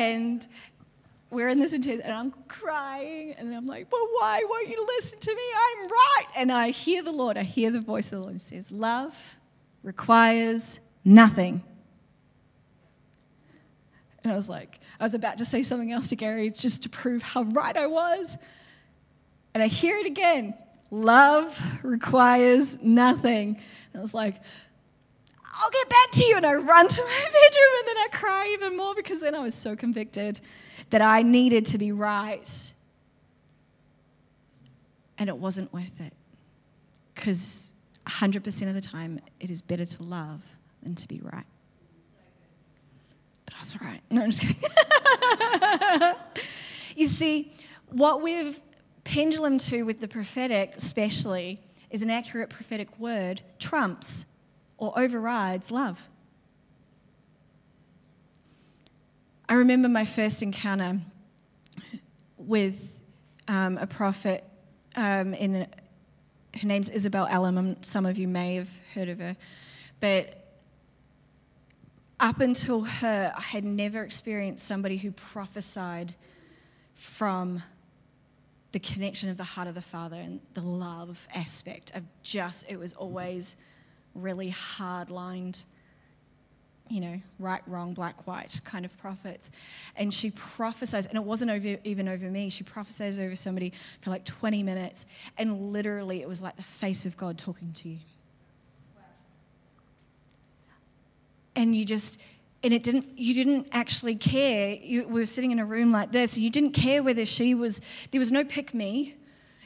And 0.00 0.46
we're 1.30 1.48
in 1.48 1.58
this 1.58 1.72
intense, 1.72 2.00
and 2.00 2.12
I'm 2.12 2.32
crying, 2.48 3.34
and 3.36 3.54
I'm 3.54 3.66
like, 3.66 3.90
but 3.90 4.00
why 4.12 4.44
won't 4.48 4.68
you 4.68 4.86
listen 4.96 5.18
to 5.18 5.34
me? 5.34 5.42
I'm 5.56 5.88
right. 5.88 6.24
And 6.36 6.52
I 6.52 6.70
hear 6.70 7.02
the 7.02 7.12
Lord, 7.12 7.36
I 7.36 7.42
hear 7.42 7.70
the 7.70 7.80
voice 7.80 8.06
of 8.06 8.12
the 8.12 8.20
Lord, 8.20 8.32
and 8.32 8.42
says, 8.42 8.70
Love 8.70 9.36
requires 9.82 10.80
nothing. 11.04 11.62
And 14.22 14.32
I 14.32 14.36
was 14.36 14.48
like, 14.48 14.80
I 14.98 15.02
was 15.02 15.14
about 15.14 15.38
to 15.38 15.44
say 15.44 15.62
something 15.62 15.92
else 15.92 16.08
to 16.08 16.16
Gary 16.16 16.50
just 16.50 16.84
to 16.84 16.88
prove 16.88 17.22
how 17.22 17.42
right 17.42 17.76
I 17.76 17.86
was. 17.86 18.38
And 19.52 19.62
I 19.62 19.66
hear 19.66 19.96
it 19.96 20.06
again 20.06 20.54
love 20.90 21.60
requires 21.82 22.78
nothing. 22.80 23.48
And 23.48 23.96
I 23.96 24.00
was 24.00 24.14
like, 24.14 24.40
I'll 25.56 25.70
get 25.70 25.88
back 25.88 26.10
to 26.12 26.24
you. 26.24 26.36
And 26.36 26.46
I 26.46 26.54
run 26.54 26.88
to 26.88 27.02
my 27.02 27.24
bedroom 27.24 27.72
and 27.78 27.88
then 27.88 27.96
I 27.96 28.08
cry 28.12 28.50
even 28.52 28.76
more 28.76 28.94
because 28.94 29.20
then 29.20 29.34
I 29.34 29.40
was 29.40 29.54
so 29.54 29.76
convicted 29.76 30.40
that 30.90 31.02
I 31.02 31.22
needed 31.22 31.66
to 31.66 31.78
be 31.78 31.92
right. 31.92 32.72
and 35.18 35.28
it 35.28 35.36
wasn't 35.36 35.72
worth 35.72 36.00
it. 36.00 36.12
Because 37.14 37.70
100% 38.06 38.68
of 38.68 38.74
the 38.74 38.80
time, 38.80 39.20
it 39.40 39.50
is 39.50 39.62
better 39.62 39.86
to 39.86 40.02
love 40.02 40.42
than 40.82 40.94
to 40.96 41.08
be 41.08 41.20
right. 41.22 41.46
But 43.46 43.54
I 43.54 43.60
was 43.60 43.80
right. 43.80 44.00
No, 44.10 44.22
I'm 44.22 44.30
just 44.30 44.42
kidding. 44.42 44.56
you 46.96 47.06
see, 47.06 47.52
what 47.90 48.22
we've 48.22 48.60
pendulum 49.04 49.58
to 49.58 49.82
with 49.82 50.00
the 50.00 50.08
prophetic, 50.08 50.74
especially, 50.76 51.60
is 51.90 52.02
an 52.02 52.10
accurate 52.10 52.50
prophetic 52.50 52.98
word 52.98 53.42
trumps 53.58 54.26
or 54.78 54.98
overrides 54.98 55.70
love. 55.70 56.08
I 59.48 59.54
remember 59.54 59.88
my 59.88 60.04
first 60.04 60.42
encounter 60.42 61.00
with 62.38 62.98
um, 63.46 63.78
a 63.78 63.86
prophet 63.86 64.44
um, 64.96 65.34
in 65.34 65.66
her 66.60 66.66
name's 66.66 66.90
Isabel 66.90 67.26
Allum. 67.26 67.76
Some 67.82 68.06
of 68.06 68.16
you 68.16 68.28
may 68.28 68.54
have 68.56 68.70
heard 68.94 69.08
of 69.08 69.18
her, 69.18 69.36
but 70.00 70.40
up 72.20 72.40
until 72.40 72.82
her, 72.82 73.32
I 73.36 73.40
had 73.40 73.64
never 73.64 74.02
experienced 74.02 74.66
somebody 74.66 74.96
who 74.96 75.12
prophesied 75.12 76.14
from 76.94 77.62
the 78.72 78.78
connection 78.78 79.28
of 79.28 79.36
the 79.36 79.44
heart 79.44 79.68
of 79.68 79.74
the 79.74 79.82
Father 79.82 80.16
and 80.16 80.40
the 80.54 80.62
love 80.62 81.28
aspect 81.34 81.94
of 81.94 82.02
just, 82.22 82.64
it 82.68 82.78
was 82.78 82.92
always 82.94 83.56
really 84.14 84.50
hard 84.50 85.10
lined, 85.10 85.64
you 86.88 87.00
know, 87.00 87.20
right, 87.38 87.62
wrong, 87.66 87.94
black, 87.94 88.26
white 88.26 88.60
kind 88.64 88.84
of 88.84 88.96
prophets. 88.98 89.50
And 89.96 90.12
she 90.12 90.30
prophesies, 90.30 91.06
and 91.06 91.16
it 91.16 91.24
wasn't 91.24 91.50
over, 91.50 91.78
even 91.84 92.08
over 92.08 92.30
me, 92.30 92.48
she 92.48 92.64
prophesies 92.64 93.18
over 93.18 93.36
somebody 93.36 93.72
for 94.00 94.10
like 94.10 94.24
20 94.24 94.62
minutes, 94.62 95.06
and 95.38 95.72
literally 95.72 96.22
it 96.22 96.28
was 96.28 96.40
like 96.40 96.56
the 96.56 96.62
face 96.62 97.06
of 97.06 97.16
God 97.16 97.38
talking 97.38 97.72
to 97.74 97.88
you. 97.88 97.98
And 101.56 101.74
you 101.76 101.84
just, 101.84 102.18
and 102.64 102.72
it 102.72 102.82
didn't 102.82 103.06
you 103.16 103.34
didn't 103.34 103.68
actually 103.70 104.16
care 104.16 104.74
you, 104.74 105.06
we 105.06 105.20
were 105.20 105.26
sitting 105.26 105.52
in 105.52 105.60
a 105.60 105.64
room 105.64 105.92
like 105.92 106.10
this 106.10 106.34
and 106.34 106.42
you 106.42 106.50
didn't 106.50 106.72
care 106.72 107.02
whether 107.02 107.24
she 107.24 107.54
was 107.54 107.80
there 108.10 108.18
was 108.18 108.32
no 108.32 108.42
pick 108.42 108.74
me 108.74 109.14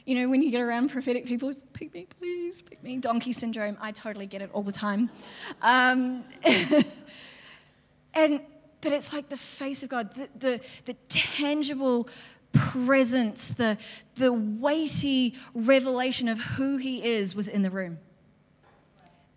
you 0.09 0.15
know 0.15 0.27
when 0.27 0.41
you 0.41 0.49
get 0.49 0.61
around 0.61 0.89
prophetic 0.89 1.27
people 1.27 1.51
pick 1.73 1.93
me 1.93 2.07
please 2.19 2.63
pick 2.63 2.81
me. 2.81 2.97
Donkey 2.97 3.31
syndrome 3.31 3.77
i 3.79 3.91
totally 3.91 4.25
get 4.25 4.41
it 4.41 4.49
all 4.53 4.63
the 4.63 4.71
time. 4.71 5.11
Um, 5.61 6.23
and 8.15 8.41
but 8.81 8.91
it's 8.91 9.13
like 9.13 9.29
the 9.29 9.37
face 9.37 9.83
of 9.83 9.89
god 9.89 10.15
the, 10.15 10.29
the, 10.35 10.61
the 10.85 10.93
tangible 11.09 12.09
presence 12.51 13.49
the, 13.49 13.77
the 14.15 14.33
weighty 14.33 15.35
revelation 15.53 16.27
of 16.27 16.39
who 16.39 16.77
he 16.77 17.05
is 17.05 17.35
was 17.35 17.47
in 17.47 17.61
the 17.61 17.69
room. 17.69 17.99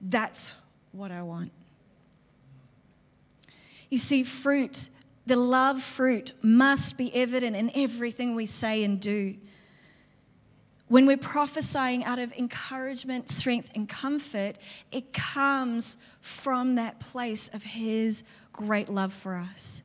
That's 0.00 0.54
what 0.92 1.10
i 1.12 1.20
want. 1.22 1.52
You 3.90 3.98
see, 3.98 4.22
fruit, 4.22 4.88
the 5.26 5.36
love 5.36 5.82
fruit, 5.82 6.32
must 6.40 6.96
be 6.96 7.14
evident 7.14 7.56
in 7.56 7.70
everything 7.74 8.34
we 8.34 8.46
say 8.46 8.82
and 8.82 8.98
do. 8.98 9.36
When 10.92 11.06
we're 11.06 11.16
prophesying 11.16 12.04
out 12.04 12.18
of 12.18 12.34
encouragement, 12.34 13.30
strength, 13.30 13.70
and 13.74 13.88
comfort, 13.88 14.56
it 14.90 15.14
comes 15.14 15.96
from 16.20 16.74
that 16.74 17.00
place 17.00 17.48
of 17.48 17.62
His 17.62 18.24
great 18.52 18.90
love 18.90 19.14
for 19.14 19.36
us. 19.36 19.82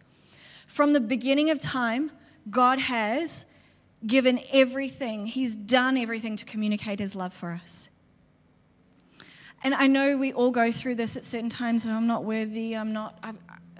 From 0.65 0.91
the 0.91 0.99
beginning 0.99 1.49
of 1.49 1.61
time, 1.61 2.11
God 2.49 2.79
has 2.79 3.45
given 4.05 4.41
everything, 4.51 5.27
He's 5.27 5.55
done 5.55 5.95
everything 5.95 6.35
to 6.35 6.43
communicate 6.43 6.99
His 6.99 7.15
love 7.15 7.31
for 7.31 7.53
us. 7.53 7.87
And 9.63 9.73
I 9.73 9.87
know 9.87 10.17
we 10.17 10.33
all 10.33 10.51
go 10.51 10.73
through 10.73 10.95
this 10.95 11.15
at 11.15 11.23
certain 11.23 11.49
times, 11.49 11.85
and 11.85 11.95
I'm 11.95 12.07
not 12.07 12.25
worthy, 12.25 12.75
I'm 12.75 12.91
not, 12.91 13.17
i 13.23 13.31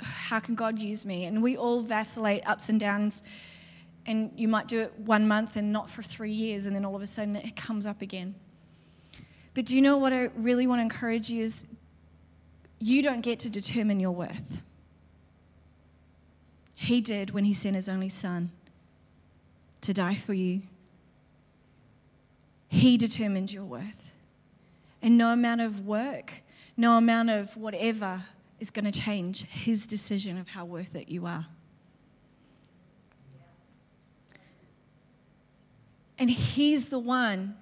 how 0.02 0.40
can 0.40 0.56
God 0.56 0.80
use 0.80 1.06
me? 1.06 1.26
And 1.26 1.44
we 1.44 1.58
all 1.58 1.82
vacillate 1.82 2.48
ups 2.48 2.70
and 2.70 2.80
downs. 2.80 3.22
And 4.08 4.32
you 4.36 4.48
might 4.48 4.68
do 4.68 4.80
it 4.80 4.98
one 4.98 5.28
month 5.28 5.58
and 5.58 5.72
not 5.74 5.90
for 5.90 6.02
three 6.02 6.32
years, 6.32 6.66
and 6.66 6.76
then 6.76 6.86
all 6.86 6.96
of 6.96 7.02
a 7.02 7.08
sudden 7.08 7.36
it 7.36 7.56
comes 7.56 7.86
up 7.86 8.02
again. 8.02 8.36
But 9.54 9.66
do 9.66 9.76
you 9.76 9.82
know 9.82 9.98
what 9.98 10.14
I 10.14 10.30
really 10.36 10.66
want 10.66 10.80
to 10.80 10.84
encourage 10.84 11.30
you 11.30 11.44
is 11.44 11.66
you 12.80 13.02
don't 13.02 13.22
get 13.22 13.40
to 13.40 13.50
determine 13.50 14.00
your 14.00 14.12
worth. 14.12 14.62
He 16.76 17.02
did 17.02 17.32
when 17.32 17.44
he 17.44 17.54
sent 17.54 17.76
his 17.76 17.90
only 17.90 18.10
son 18.10 18.52
to 19.82 19.94
die 19.94 20.16
for 20.16 20.34
you. 20.34 20.62
He 22.70 22.98
determined 22.98 23.52
your 23.52 23.64
worth. 23.64 24.12
And 25.02 25.18
no 25.18 25.32
amount 25.32 25.62
of 25.62 25.86
work, 25.86 26.44
no 26.76 26.98
amount 26.98 27.30
of 27.30 27.58
whatever 27.58 28.24
is 28.60 28.70
going 28.70 28.86
to 28.86 28.92
change 28.92 29.46
his 29.46 29.88
decision 29.88 30.38
of 30.38 30.50
how 30.50 30.66
worth 30.66 30.96
it 30.96 31.10
you 31.10 31.26
are. 31.26 31.48
And 36.20 36.30
he's 36.30 36.90
the 36.90 37.00
one 37.00 37.56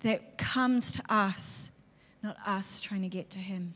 that 0.00 0.38
comes 0.38 0.92
to 0.92 1.02
us, 1.08 1.70
not 2.22 2.36
us 2.46 2.80
trying 2.80 3.02
to 3.02 3.08
get 3.08 3.30
to 3.30 3.38
him. 3.38 3.74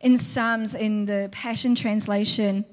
In 0.00 0.16
Psalms, 0.16 0.74
in 0.74 1.04
the 1.04 1.28
Passion 1.30 1.74
Translation, 1.74 2.64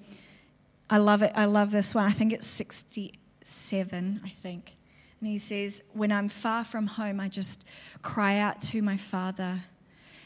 I 0.89 0.97
love 0.97 1.21
it. 1.21 1.31
I 1.35 1.45
love 1.45 1.71
this 1.71 1.93
one. 1.93 2.05
I 2.05 2.11
think 2.11 2.31
it's 2.31 2.47
67, 2.47 4.21
I 4.23 4.29
think. 4.29 4.77
And 5.19 5.29
he 5.29 5.37
says, 5.37 5.83
When 5.93 6.11
I'm 6.11 6.29
far 6.29 6.63
from 6.63 6.87
home, 6.87 7.19
I 7.19 7.27
just 7.27 7.65
cry 8.01 8.37
out 8.37 8.61
to 8.61 8.81
my 8.81 8.95
Father 8.95 9.61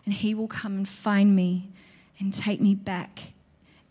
and 0.06 0.14
He 0.14 0.34
will 0.34 0.48
come 0.48 0.78
and 0.78 0.88
find 0.88 1.36
me 1.36 1.70
and 2.20 2.34
take 2.34 2.62
me 2.62 2.76
back 2.76 3.34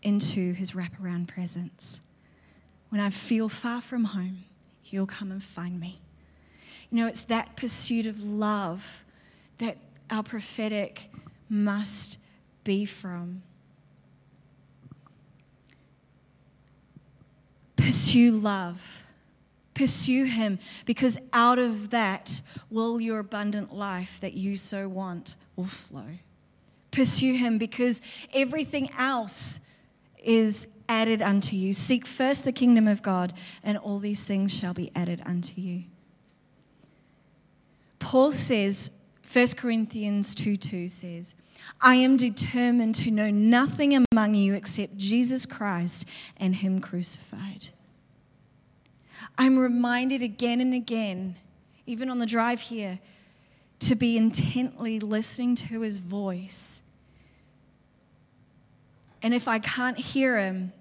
into 0.01 0.53
His 0.53 0.71
wraparound 0.71 1.27
presence. 1.27 2.01
When 2.89 3.01
I 3.01 3.09
feel 3.09 3.49
far 3.49 3.81
from 3.81 4.05
home, 4.05 4.45
He'll 4.91 5.05
come 5.05 5.31
and 5.31 5.41
find 5.41 5.79
me. 5.79 6.01
You 6.89 6.97
know, 6.97 7.07
it's 7.07 7.23
that 7.23 7.55
pursuit 7.55 8.05
of 8.05 8.21
love 8.21 9.05
that 9.57 9.77
our 10.09 10.21
prophetic 10.21 11.09
must 11.49 12.19
be 12.65 12.83
from. 12.83 13.41
Pursue 17.77 18.31
love. 18.31 19.05
Pursue 19.73 20.25
Him 20.25 20.59
because 20.85 21.17
out 21.31 21.57
of 21.57 21.89
that 21.91 22.41
will 22.69 22.99
your 22.99 23.19
abundant 23.19 23.73
life 23.73 24.19
that 24.19 24.33
you 24.33 24.57
so 24.57 24.89
want 24.89 25.37
will 25.55 25.65
flow. 25.65 26.17
Pursue 26.91 27.35
him 27.35 27.57
because 27.57 28.01
everything 28.33 28.89
else 28.97 29.61
is 30.21 30.67
added 30.87 31.21
unto 31.21 31.55
you. 31.55 31.73
Seek 31.73 32.05
first 32.05 32.43
the 32.43 32.51
kingdom 32.51 32.87
of 32.87 33.01
God, 33.01 33.33
and 33.63 33.77
all 33.77 33.99
these 33.99 34.23
things 34.23 34.53
shall 34.53 34.73
be 34.73 34.91
added 34.95 35.21
unto 35.25 35.59
you. 35.61 35.83
Paul 37.99 38.31
says, 38.31 38.91
1 39.31 39.47
Corinthians 39.57 40.35
2 40.35 40.57
2 40.57 40.89
says, 40.89 41.35
I 41.79 41.95
am 41.95 42.17
determined 42.17 42.95
to 42.95 43.11
know 43.11 43.29
nothing 43.29 44.05
among 44.11 44.35
you 44.35 44.53
except 44.53 44.97
Jesus 44.97 45.45
Christ 45.45 46.05
and 46.37 46.55
Him 46.55 46.81
crucified. 46.81 47.69
I'm 49.37 49.57
reminded 49.57 50.21
again 50.21 50.59
and 50.59 50.73
again, 50.73 51.37
even 51.85 52.09
on 52.09 52.19
the 52.19 52.25
drive 52.25 52.61
here, 52.61 52.99
to 53.79 53.95
be 53.95 54.17
intently 54.17 54.99
listening 54.99 55.55
to 55.55 55.81
his 55.81 55.97
voice. 55.97 56.83
And 59.23 59.33
if 59.33 59.47
I 59.47 59.59
can't 59.59 59.97
hear 59.97 60.37
him, 60.37 60.73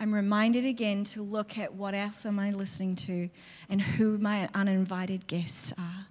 I'm 0.00 0.14
reminded 0.14 0.64
again 0.64 1.04
to 1.04 1.22
look 1.22 1.56
at 1.58 1.74
what 1.74 1.94
else 1.94 2.26
am 2.26 2.38
I 2.38 2.50
listening 2.50 2.96
to 2.96 3.30
and 3.68 3.80
who 3.80 4.18
my 4.18 4.48
uninvited 4.54 5.26
guests 5.26 5.72
are. 5.78 6.06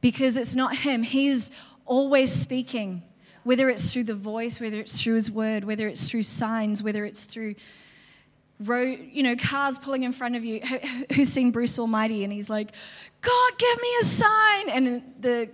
Because 0.00 0.36
it's 0.36 0.54
not 0.54 0.76
him, 0.76 1.02
he's 1.02 1.50
always 1.84 2.32
speaking, 2.32 3.02
whether 3.44 3.68
it's 3.68 3.92
through 3.92 4.04
the 4.04 4.14
voice, 4.14 4.60
whether 4.60 4.80
it's 4.80 5.00
through 5.00 5.14
his 5.14 5.30
word, 5.30 5.64
whether 5.64 5.88
it's 5.88 6.08
through 6.08 6.22
signs, 6.22 6.82
whether 6.82 7.04
it's 7.04 7.24
through 7.24 7.54
road, 8.60 8.98
you 9.12 9.22
know, 9.22 9.36
cars 9.36 9.78
pulling 9.78 10.02
in 10.02 10.12
front 10.12 10.36
of 10.36 10.44
you. 10.44 10.60
Who's 11.14 11.28
seen 11.28 11.50
Bruce 11.50 11.78
Almighty? 11.78 12.24
And 12.24 12.32
he's 12.32 12.48
like, 12.48 12.72
God, 13.20 13.58
give 13.58 13.80
me 13.80 13.88
a 14.00 14.04
sign. 14.04 14.68
And 14.70 15.02
the 15.20 15.50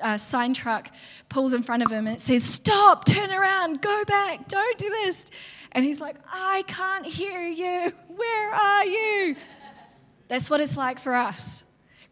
uh, 0.00 0.16
sign 0.16 0.54
truck 0.54 0.90
pulls 1.28 1.54
in 1.54 1.62
front 1.62 1.82
of 1.82 1.90
him 1.90 2.06
and 2.06 2.16
it 2.16 2.20
says, 2.20 2.44
Stop, 2.44 3.04
turn 3.04 3.30
around, 3.30 3.82
go 3.82 4.04
back, 4.04 4.48
don't 4.48 4.78
do 4.78 4.88
this. 4.88 5.26
And 5.72 5.84
he's 5.84 6.00
like, 6.00 6.16
I 6.30 6.64
can't 6.66 7.06
hear 7.06 7.42
you. 7.46 7.92
Where 8.08 8.52
are 8.52 8.84
you? 8.84 9.36
That's 10.28 10.50
what 10.50 10.60
it's 10.60 10.76
like 10.76 10.98
for 10.98 11.14
us. 11.14 11.64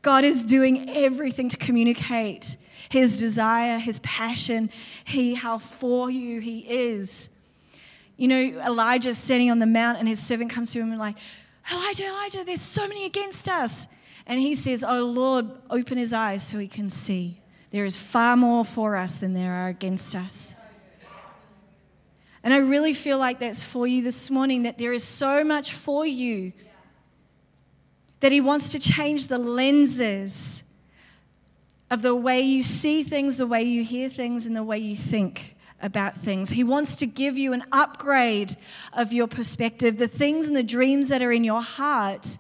God 0.03 0.25
is 0.25 0.43
doing 0.43 0.89
everything 0.91 1.49
to 1.51 1.57
communicate 1.57 2.57
his 2.89 3.21
desire, 3.21 3.79
his 3.79 4.01
passion, 4.01 4.71
he, 5.05 5.35
how 5.35 5.59
for 5.59 6.11
you 6.11 6.41
he 6.41 6.61
is. 6.61 7.31
You 8.17 8.29
know, 8.29 8.41
Elijah's 8.67 9.19
standing 9.19 9.51
on 9.51 9.59
the 9.59 9.67
mount 9.67 9.99
and 9.99 10.09
his 10.09 10.21
servant 10.21 10.51
comes 10.51 10.73
to 10.73 10.81
him 10.81 10.91
and 10.91 10.99
like, 10.99 11.17
Elijah, 11.71 12.07
Elijah, 12.07 12.45
there's 12.45 12.61
so 12.61 12.89
many 12.89 13.05
against 13.05 13.49
us. 13.49 13.89
And 14.27 14.41
he 14.41 14.55
says, 14.55 14.85
Oh 14.87 15.05
Lord, 15.05 15.47
open 15.69 15.99
his 15.99 16.13
eyes 16.13 16.47
so 16.47 16.59
he 16.59 16.69
can 16.69 16.91
see. 16.91 17.41
There 17.71 17.85
is 17.85 17.97
far 17.97 18.37
more 18.37 18.65
for 18.65 18.97
us 18.97 19.17
than 19.17 19.35
there 19.35 19.53
are 19.53 19.69
against 19.69 20.15
us. 20.15 20.55
And 22.43 22.55
I 22.55 22.59
really 22.59 22.95
feel 22.95 23.19
like 23.19 23.39
that's 23.39 23.63
for 23.63 23.87
you 23.87 24.03
this 24.03 24.31
morning, 24.31 24.63
that 24.63 24.79
there 24.79 24.93
is 24.93 25.05
so 25.05 25.45
much 25.45 25.75
for 25.75 26.07
you, 26.07 26.53
that 28.21 28.33
he 28.33 28.41
wants 28.41 28.71
to 28.71 28.79
change 28.79 29.29
the 29.29 29.39
lenses 29.39 30.63
of 31.91 32.03
the 32.03 32.15
way 32.15 32.41
you 32.41 32.63
see 32.63 33.03
things, 33.03 33.37
the 33.37 33.47
way 33.47 33.63
you 33.63 33.85
hear 33.85 34.09
things, 34.09 34.47
and 34.47 34.57
the 34.57 34.63
way 34.63 34.79
you 34.79 34.97
think 34.97 35.57
about 35.83 36.17
things. 36.17 36.51
He 36.51 36.65
wants 36.65 36.97
to 36.97 37.07
give 37.07 37.37
you 37.37 37.53
an 37.53 37.63
upgrade 37.73 38.57
of 38.93 39.13
your 39.13 39.27
perspective, 39.27 39.99
the 39.99 40.09
things 40.09 40.47
and 40.47 40.57
the 40.57 40.63
dreams 40.63 41.09
that 41.09 41.23
are 41.23 41.33
in 41.33 41.45
your 41.45 41.63
heart 41.63 42.39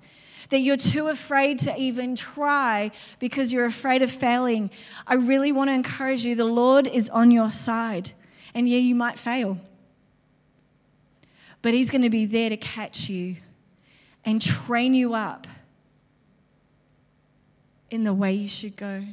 that 0.50 0.60
you're 0.60 0.76
too 0.76 1.08
afraid 1.08 1.58
to 1.60 1.76
even 1.76 2.14
try 2.14 2.90
because 3.18 3.52
you're 3.52 3.64
afraid 3.64 4.02
of 4.02 4.10
failing. 4.10 4.70
I 5.06 5.14
really 5.14 5.52
want 5.52 5.70
to 5.70 5.74
encourage 5.74 6.24
you 6.24 6.34
the 6.34 6.44
Lord 6.44 6.86
is 6.86 7.08
on 7.08 7.30
your 7.30 7.50
side. 7.50 8.12
And 8.54 8.68
yeah, 8.68 8.78
you 8.78 8.94
might 8.94 9.18
fail, 9.18 9.58
but 11.62 11.72
He's 11.72 11.90
going 11.90 12.02
to 12.02 12.10
be 12.10 12.26
there 12.26 12.50
to 12.50 12.56
catch 12.56 13.08
you 13.08 13.36
and 14.24 14.42
train 14.42 14.92
you 14.92 15.14
up 15.14 15.46
in 17.90 18.04
the 18.04 18.12
way 18.12 18.32
you 18.32 18.48
should 18.48 18.76
go. 18.76 19.04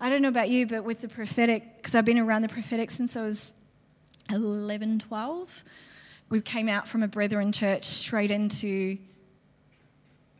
I 0.00 0.08
don't 0.08 0.22
know 0.22 0.28
about 0.28 0.48
you, 0.48 0.66
but 0.66 0.84
with 0.84 1.00
the 1.00 1.08
prophetic, 1.08 1.76
because 1.76 1.94
I've 1.94 2.04
been 2.04 2.18
around 2.18 2.42
the 2.42 2.48
prophetic 2.48 2.90
since 2.90 3.16
I 3.16 3.22
was 3.22 3.54
11, 4.30 5.00
12, 5.00 5.64
we 6.28 6.40
came 6.40 6.68
out 6.68 6.88
from 6.88 7.02
a 7.02 7.08
brethren 7.08 7.52
church 7.52 7.84
straight 7.84 8.30
into 8.30 8.98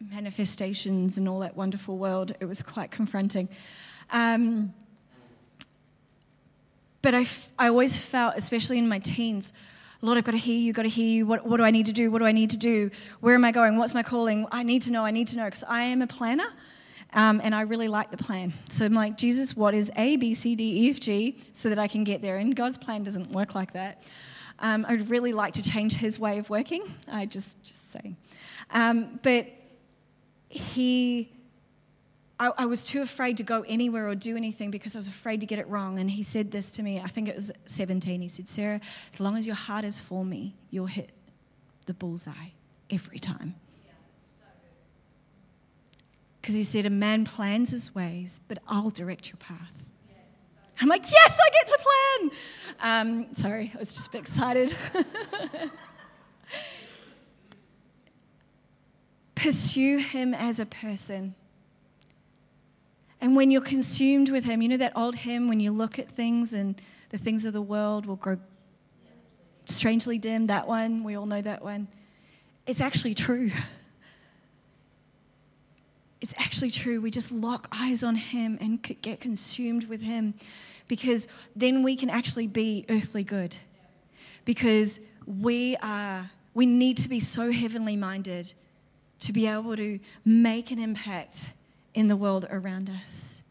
manifestations 0.00 1.18
and 1.18 1.28
all 1.28 1.40
that 1.40 1.56
wonderful 1.56 1.98
world. 1.98 2.32
It 2.40 2.46
was 2.46 2.62
quite 2.62 2.90
confronting. 2.90 3.48
Um, 4.10 4.72
but 7.02 7.14
I, 7.14 7.22
f- 7.22 7.50
I 7.58 7.68
always 7.68 7.96
felt, 7.96 8.34
especially 8.36 8.78
in 8.78 8.88
my 8.88 8.98
teens, 8.98 9.52
Lord, 10.02 10.16
I've 10.16 10.24
got 10.24 10.32
to 10.32 10.38
hear 10.38 10.58
you, 10.58 10.72
got 10.72 10.82
to 10.82 10.88
hear 10.88 11.08
you. 11.08 11.26
What, 11.26 11.46
what 11.46 11.58
do 11.58 11.64
I 11.64 11.70
need 11.70 11.86
to 11.86 11.92
do? 11.92 12.10
What 12.10 12.20
do 12.20 12.24
I 12.24 12.32
need 12.32 12.50
to 12.50 12.56
do? 12.56 12.90
Where 13.20 13.34
am 13.34 13.44
I 13.44 13.52
going? 13.52 13.76
What's 13.76 13.92
my 13.92 14.02
calling? 14.02 14.46
I 14.50 14.62
need 14.62 14.82
to 14.82 14.92
know, 14.92 15.04
I 15.04 15.10
need 15.10 15.28
to 15.28 15.36
know, 15.36 15.44
because 15.44 15.64
I 15.64 15.82
am 15.82 16.00
a 16.00 16.06
planner. 16.06 16.48
Um, 17.12 17.40
and 17.42 17.54
I 17.54 17.62
really 17.62 17.88
like 17.88 18.10
the 18.10 18.16
plan. 18.16 18.52
So 18.68 18.84
I'm 18.84 18.94
like, 18.94 19.18
Jesus, 19.18 19.56
what 19.56 19.74
is 19.74 19.90
A, 19.96 20.16
B, 20.16 20.32
C, 20.32 20.54
D, 20.54 20.86
E, 20.86 20.90
F, 20.90 21.00
G, 21.00 21.36
so 21.52 21.68
that 21.68 21.78
I 21.78 21.88
can 21.88 22.04
get 22.04 22.22
there? 22.22 22.36
And 22.36 22.54
God's 22.54 22.78
plan 22.78 23.02
doesn't 23.02 23.32
work 23.32 23.54
like 23.54 23.72
that. 23.72 24.02
Um, 24.60 24.86
I'd 24.88 25.10
really 25.10 25.32
like 25.32 25.54
to 25.54 25.62
change 25.62 25.94
His 25.94 26.20
way 26.20 26.38
of 26.38 26.48
working. 26.50 26.82
I 27.10 27.26
just 27.26 27.60
just 27.64 27.90
say, 27.90 28.14
um, 28.70 29.18
but 29.22 29.46
He, 30.50 31.32
I, 32.38 32.50
I 32.58 32.66
was 32.66 32.84
too 32.84 33.00
afraid 33.00 33.36
to 33.38 33.42
go 33.42 33.64
anywhere 33.66 34.08
or 34.08 34.14
do 34.14 34.36
anything 34.36 34.70
because 34.70 34.96
I 34.96 34.98
was 34.98 35.08
afraid 35.08 35.40
to 35.40 35.46
get 35.46 35.58
it 35.58 35.68
wrong. 35.68 35.98
And 35.98 36.10
He 36.10 36.22
said 36.22 36.50
this 36.50 36.72
to 36.72 36.82
me. 36.82 37.00
I 37.00 37.06
think 37.06 37.28
it 37.28 37.36
was 37.36 37.52
17. 37.66 38.20
He 38.20 38.28
said, 38.28 38.48
Sarah, 38.48 38.80
as 39.12 39.20
long 39.20 39.36
as 39.36 39.46
your 39.46 39.56
heart 39.56 39.84
is 39.84 40.00
for 40.00 40.24
me, 40.24 40.56
you'll 40.70 40.86
hit 40.86 41.12
the 41.86 41.94
bullseye 41.94 42.50
every 42.90 43.20
time. 43.20 43.54
Because 46.40 46.54
he 46.54 46.62
said, 46.62 46.84
A 46.84 46.90
man 46.90 47.24
plans 47.24 47.70
his 47.70 47.94
ways, 47.94 48.40
but 48.48 48.58
I'll 48.66 48.90
direct 48.90 49.28
your 49.28 49.36
path. 49.36 49.74
I'm 50.80 50.88
like, 50.88 51.04
Yes, 51.10 51.38
I 51.38 51.50
get 51.50 51.66
to 51.68 51.78
plan. 51.78 52.30
Um, 52.82 53.34
sorry, 53.36 53.70
I 53.74 53.78
was 53.78 53.92
just 53.92 54.08
a 54.08 54.10
bit 54.10 54.20
excited. 54.22 54.74
Pursue 59.40 59.96
him 59.96 60.34
as 60.34 60.60
a 60.60 60.66
person. 60.66 61.34
And 63.22 63.34
when 63.34 63.50
you're 63.50 63.62
consumed 63.62 64.28
with 64.28 64.44
him, 64.44 64.60
you 64.60 64.68
know 64.68 64.76
that 64.76 64.92
old 64.94 65.14
hymn, 65.14 65.48
when 65.48 65.60
you 65.60 65.72
look 65.72 65.98
at 65.98 66.10
things 66.10 66.52
and 66.52 66.80
the 67.08 67.16
things 67.16 67.46
of 67.46 67.54
the 67.54 67.62
world 67.62 68.04
will 68.04 68.16
grow 68.16 68.38
strangely 69.64 70.18
dim, 70.18 70.48
that 70.48 70.68
one, 70.68 71.04
we 71.04 71.14
all 71.14 71.24
know 71.24 71.40
that 71.40 71.62
one. 71.62 71.88
It's 72.66 72.82
actually 72.82 73.14
true. 73.14 73.50
it's 76.20 76.34
actually 76.36 76.70
true. 76.70 77.00
We 77.00 77.10
just 77.10 77.32
lock 77.32 77.66
eyes 77.72 78.02
on 78.02 78.16
Him 78.16 78.58
and 78.60 78.82
get 78.82 79.20
consumed 79.20 79.84
with 79.84 80.02
Him 80.02 80.34
because 80.86 81.28
then 81.56 81.82
we 81.82 81.96
can 81.96 82.10
actually 82.10 82.46
be 82.46 82.84
earthly 82.90 83.24
good. 83.24 83.56
Because 84.44 85.00
we 85.26 85.76
are, 85.78 86.30
we 86.52 86.66
need 86.66 86.98
to 86.98 87.08
be 87.08 87.20
so 87.20 87.52
heavenly 87.52 87.96
minded 87.96 88.52
to 89.20 89.32
be 89.32 89.46
able 89.46 89.76
to 89.76 89.98
make 90.24 90.70
an 90.70 90.78
impact 90.78 91.50
in 91.94 92.08
the 92.08 92.16
world 92.16 92.46
around 92.50 92.90
us. 93.04 93.42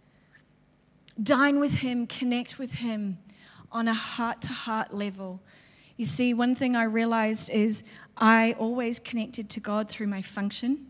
Dine 1.22 1.60
with 1.60 1.80
Him, 1.80 2.08
connect 2.08 2.58
with 2.58 2.74
Him 2.74 3.18
on 3.72 3.88
a 3.88 3.94
heart 3.94 4.42
to 4.44 4.50
heart 4.50 4.94
level. 4.94 5.42
You 5.98 6.06
see, 6.06 6.34
one 6.34 6.56
thing 6.56 6.76
I 6.76 6.84
realized 6.84 7.50
is 7.50 7.84
I 8.18 8.56
always 8.58 9.00
connected 9.00 9.50
to 9.52 9.60
God 9.60 9.90
through 9.90 10.08
my 10.08 10.22
function 10.22 10.90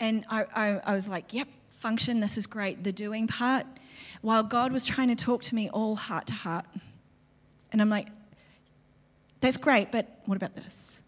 and 0.00 0.24
I, 0.28 0.44
I, 0.54 0.80
I 0.84 0.94
was 0.94 1.08
like, 1.08 1.32
yep, 1.32 1.48
function, 1.70 2.20
this 2.20 2.36
is 2.36 2.46
great, 2.46 2.84
the 2.84 2.92
doing 2.92 3.26
part, 3.26 3.66
while 4.20 4.42
God 4.42 4.72
was 4.72 4.84
trying 4.84 5.08
to 5.08 5.16
talk 5.16 5.42
to 5.42 5.54
me 5.54 5.68
all 5.70 5.96
heart 5.96 6.26
to 6.28 6.34
heart. 6.34 6.66
And 7.72 7.80
I'm 7.80 7.90
like, 7.90 8.08
that's 9.40 9.56
great, 9.56 9.92
but 9.92 10.20
what 10.24 10.36
about 10.36 10.54
this? 10.54 11.00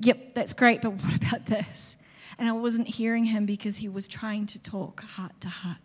Yep, 0.00 0.34
that's 0.34 0.52
great, 0.52 0.82
but 0.82 0.90
what 1.02 1.14
about 1.14 1.46
this? 1.46 1.96
And 2.38 2.48
I 2.48 2.52
wasn't 2.52 2.88
hearing 2.88 3.24
him 3.24 3.46
because 3.46 3.78
he 3.78 3.88
was 3.88 4.06
trying 4.06 4.46
to 4.46 4.58
talk 4.58 5.02
heart 5.02 5.40
to 5.40 5.48
heart. 5.48 5.78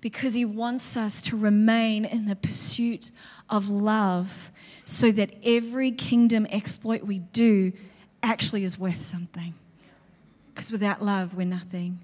Because 0.00 0.34
he 0.34 0.44
wants 0.44 0.96
us 0.96 1.22
to 1.22 1.36
remain 1.36 2.04
in 2.04 2.26
the 2.26 2.34
pursuit 2.34 3.12
of 3.48 3.68
love 3.68 4.50
so 4.84 5.12
that 5.12 5.30
every 5.44 5.92
kingdom 5.92 6.44
exploit 6.50 7.04
we 7.04 7.20
do 7.20 7.72
actually 8.20 8.64
is 8.64 8.76
worth 8.76 9.02
something. 9.02 9.54
Because 10.52 10.72
without 10.72 11.02
love, 11.02 11.34
we're 11.34 11.46
nothing. 11.46 12.00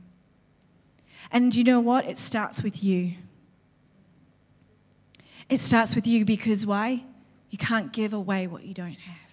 And 1.33 1.55
you 1.55 1.65
know 1.65 1.81
what? 1.81 2.07
It 2.07 2.19
starts 2.19 2.63
with 2.63 2.85
you. 2.85 3.15
It 5.49 5.59
starts 5.59 5.95
with 5.95 6.07
you 6.07 6.25
because 6.25 6.65
why? 6.65 7.05
You 7.51 7.59
can't 7.59 7.93
give 7.93 8.13
away 8.13 8.47
what 8.47 8.65
you 8.65 8.75
don't 8.75 8.99
have. 8.99 9.28